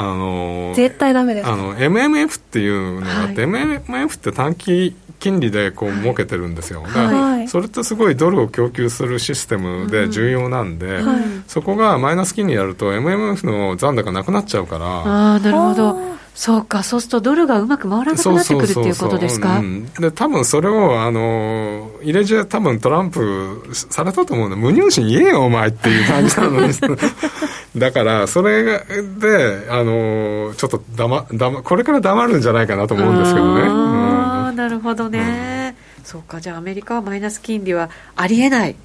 [0.00, 1.48] あの絶対ダメです。
[1.48, 14.86] あの MMF っていうのがあって、はい、MMF って短期金利でこう儲けてるんですよ、はい、それってすごいドルを供給するシステムで重要なんで、うんはい、そこがマイナス金利やると MMF の残高なくなっちゃうから。
[14.86, 19.60] ああなるほどそうか、そうするとドルがうまく回らなくなってくるっていうことですか？
[19.98, 26.72] で、多分それを、あの、入れ知恵多分トランプされたと思うんで、無入信言えよ、お前っていう感じなのに。
[27.76, 33.62] だから、それで、あの、ちょっとだま、だま、これから黙るんじゃないかなと思うんですけどね。
[33.66, 35.74] ああ、うん、なるほどね。
[35.98, 38.76] うん、そうか、じゃあアメリカはマイナス金利はありえない。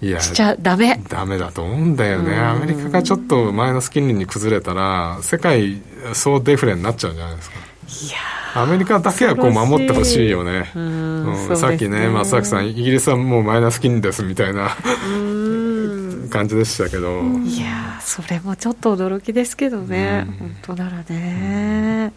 [0.00, 1.00] いやしちゃダメ。
[1.08, 2.36] ダメだと思うんだよね。
[2.38, 5.80] アメリカがちょっとマイナス金利に崩れたら世界
[6.12, 7.56] 総デフレになっちゃうじゃないですか。
[7.56, 8.18] いや
[8.54, 14.70] アメリカだけはこう守ってほしいよね、うん、さっきね松崎さんイギリスはもうマイナス金利ですみたいな
[16.30, 17.22] 感じでしたけど。
[17.44, 22.12] いやそれもちょっと驚きですけどね、本当ならね、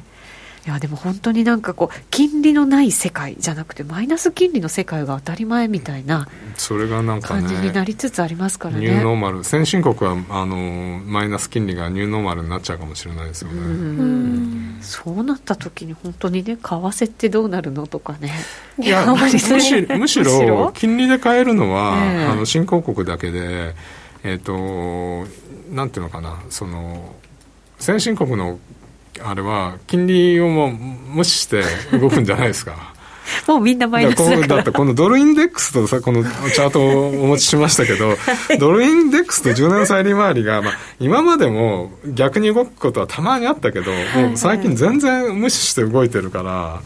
[0.65, 8.81] いやでも本当になんかこう金利のない世界じゃなくてマイナス金利の世界が当たり前みたいなそれがなんか、感じになりつつありますからね。
[8.81, 14.77] ニューノーマル先進国はあのマイナス金利がニューノーマルになっちゃうかもしれないですよね。
[14.81, 18.31] そうなった時に本当にね為替ってどうなるのとかね。
[18.77, 23.73] いや むしむしろ金利で買えるのは、えー、あの新興国だけで
[24.23, 25.27] えっ、ー、と
[25.73, 27.15] なんていうのかなその
[27.79, 28.59] 先進国の
[29.23, 31.63] あれは金利をも無視して
[31.97, 32.93] 動くんじゃないですか。
[33.47, 34.47] もうみんなマイナスだから。
[34.47, 38.15] だってこのドルインデックスとさこのチャートをお持ちしましたけど
[38.59, 46.81] ドルインデックスと10年債利回りが、まあ、今までも逆に動くことはたまにあったけど、もう最近全然無視して動いてるから、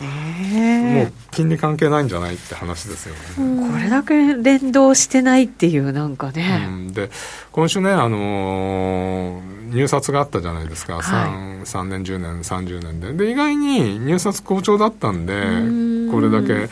[0.55, 3.15] もう金利関係ないんじゃないって話ですよ
[3.45, 7.09] ね、これだけ連動してないっていうなんかね、うん、で
[7.51, 13.13] 今週ねあのー入札があったじゃないですか、はい、3, 3年、10年、30年で。
[13.13, 15.33] で、意外に入札好調だったんで、
[16.16, 16.70] これだけ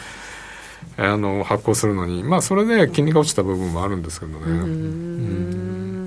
[0.97, 6.03] あの発行するのに、まあ、それで金利が落ちた部分もあるんですけどね。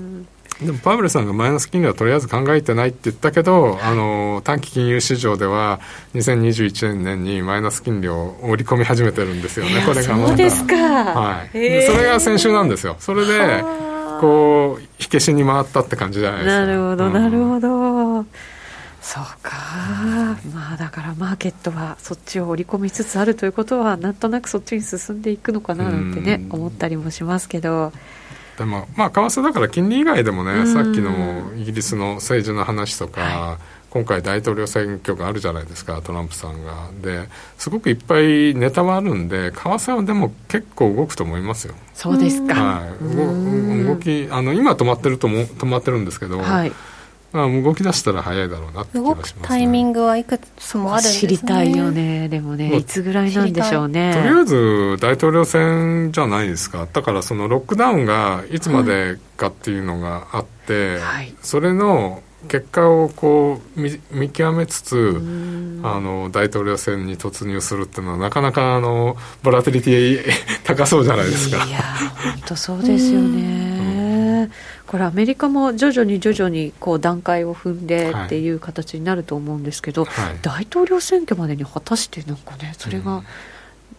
[0.61, 5.79] でもパウエルさんがマイナス金利はとりあえず考えてないって言ったけど、あの短期金融市場では
[6.15, 10.27] 2021年にマイナス金利を織り込み始めてるんですよね、これがまた。
[10.29, 12.95] そうですか、はい、でそれが先週なんですよ。
[12.99, 13.63] それで
[14.19, 16.65] こう火消しに回ったって感じじゃないですか。
[16.65, 18.27] なるほどなるほど、うん、
[19.07, 19.55] そうか。
[20.53, 27.93] まあだからマーケットはそっちを織り込みつつあるということはなんとなくそっちに進んでいくのかななんてね、思ったりもしますけど。
[28.57, 33.77] でもまあ為替だから金利以外でもね、さっきのイギリスの政治の話とか、はい。
[33.89, 36.89] 今回大統領選挙があるじゃないですかトランプさんが。
[37.01, 41.75] ですごくいっぱいネタはあるんで為替はでも結構動くと思いますよ。
[41.93, 46.73] そうですか、はい、動きあの今止まってるとも止まってるんですけど、はい
[47.33, 52.29] まあ、動き出したら早いだろうなって気がします、ね、タイミングはいくつもあるんです、ね、知りたいよね。
[52.29, 54.13] でもね、いつぐらいなんでしょうね。
[54.13, 56.87] とりあえず大統領選じゃないですか。
[56.91, 65.21] だからそのロックダウンがいつまでかっていうのがあって、はい、それの結果をこう見見極めつつ
[65.83, 70.23] あの大統領選に突入するっていうのはなかなかあのボラティリティ
[70.63, 71.65] 高そうじゃないですか。
[71.65, 74.49] いや本当そうですよね
[74.87, 83.23] これアメリカも徐々に徐々にこう段階を踏んでっていう形になると思うんですけど、はい、大統領選挙までに果たしてなんかねそれが、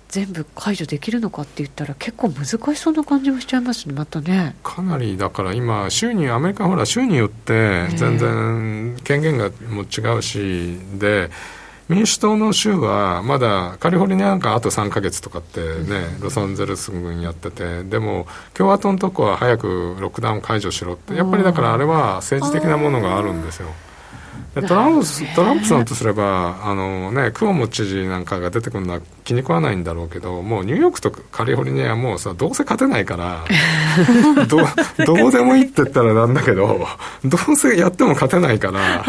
[0.09, 4.57] 全部解除できるのかって言ったら結構難しそうな感じもしちゃいますねまたね。
[4.63, 11.31] かなりだから今州にアメリカほら州によって全然権限がも違うしで
[11.89, 23.69] 民主党の州はまだカリフォルニアなんかあと3か月とかってね、ロサンゼルス軍やっててでも共和党のとこは早くロックダウン解除しろってやっぱりだからあれは政治的なものがあるんですよ。
[24.55, 33.45] トランプトランプさんとすればあの、ね、クオモ知事なんかが出てくるのは気に食わないんだろうけどもうニューヨークとカリフォルニアはもうさどうせ勝てないから
[34.47, 34.59] ど
[35.05, 36.87] どうでもいいって言ったらなんだけど
[37.25, 39.05] どうせやっても勝てないから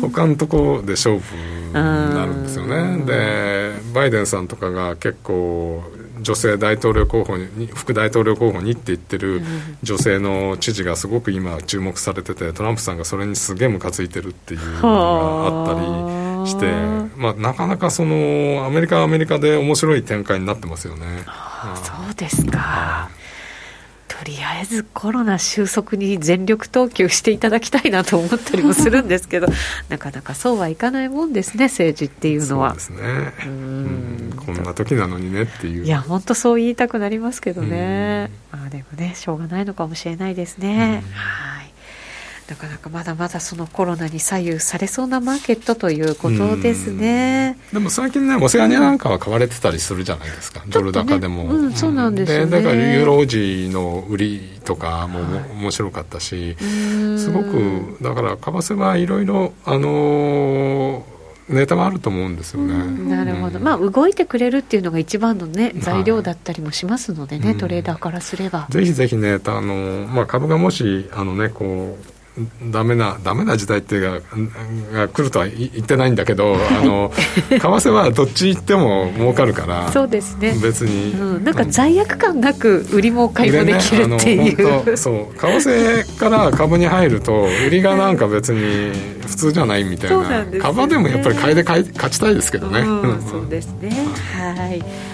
[0.00, 3.04] 他のとこで勝負になるんですよね。
[3.04, 5.82] でバイデンさんとかが結構
[6.24, 9.42] 女性大統領候補に副大統領候補にって言ってる
[9.82, 16.72] 女性の知事がすごく今注目されててトランプさんがそれにすげえムカついてるっていうのがあったりして、
[17.16, 21.06] まあ、なかなかそのアメリカはアメリカで面白い展開になってますよね。
[21.82, 23.10] そうですか、
[24.24, 29.48] とりあえずコロナ収束に全力投球していただきたいなと思ったりもするんですけど
[29.90, 32.70] なかなかそうはいかないもんですね政治っていうのは。
[32.70, 33.32] そうですね。
[33.44, 34.32] うん。
[34.34, 35.84] こんな時なのにねっていう。
[35.84, 38.30] いや本当そう言いたくなりますけどね。
[38.50, 41.04] あでもねしょうがないのかもしれないですね。
[41.12, 41.63] はい
[42.48, 47.58] なかなかまだまだそのコロナに左右されそうなマーケットということですね。
[47.72, 51.44] でも最近ね、オセアニアなんかは買われてたりするじゃないですか、ドル高でも。
[51.44, 52.50] うん、そうなんですよね。
[52.50, 55.20] だからユーロ王子の売りとかも
[55.54, 56.56] 面白かったし、
[57.16, 61.14] すごく、だから為替はいろいろ、あのー
[61.48, 62.74] ネタはあると思うんですよね。
[63.14, 68.66] なるほど、まあ動いてくれるっていうのが一番のね材料だったりもしますのでね、はい、トレーダーからすれば。
[68.70, 72.13] ぜひぜひね、あのまあ株がもしあのねこう
[72.70, 74.36] ダメなダメな時代っていうか
[74.92, 77.12] が来るとは言ってないんだけどあの
[77.48, 80.56] 為替はどっち行っても儲かるからそうですね。
[80.60, 85.38] 別に、うん、なんか罪悪感なく売りも買いもできるっていう、ね、そう。
[85.38, 88.92] 為替から株に入ると売りがなんか別に
[89.26, 93.90] 普通じゃないみたいな、ね、株でもやっぱり買いで買い勝ちたいですけどね、うん、そうですね。
[94.36, 95.13] はい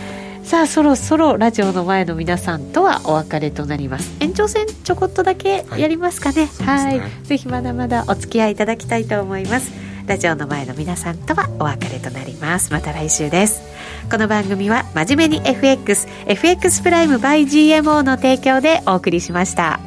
[0.51, 4.17] さあそろそろラジオの前の皆さんとはお別れとなります。
[4.19, 6.47] 延長戦ちょこっとだけやりますかね。
[6.67, 9.71] はい、ね、ぜひまだまだお付き合いいただきたいと思います。
[10.09, 12.73] ラジオの前の皆さんとはお別れとなります。
[12.73, 13.63] また来週です。
[14.11, 19.79] この番組は真面目に FXFX プライム by GMO の提供でお送りしました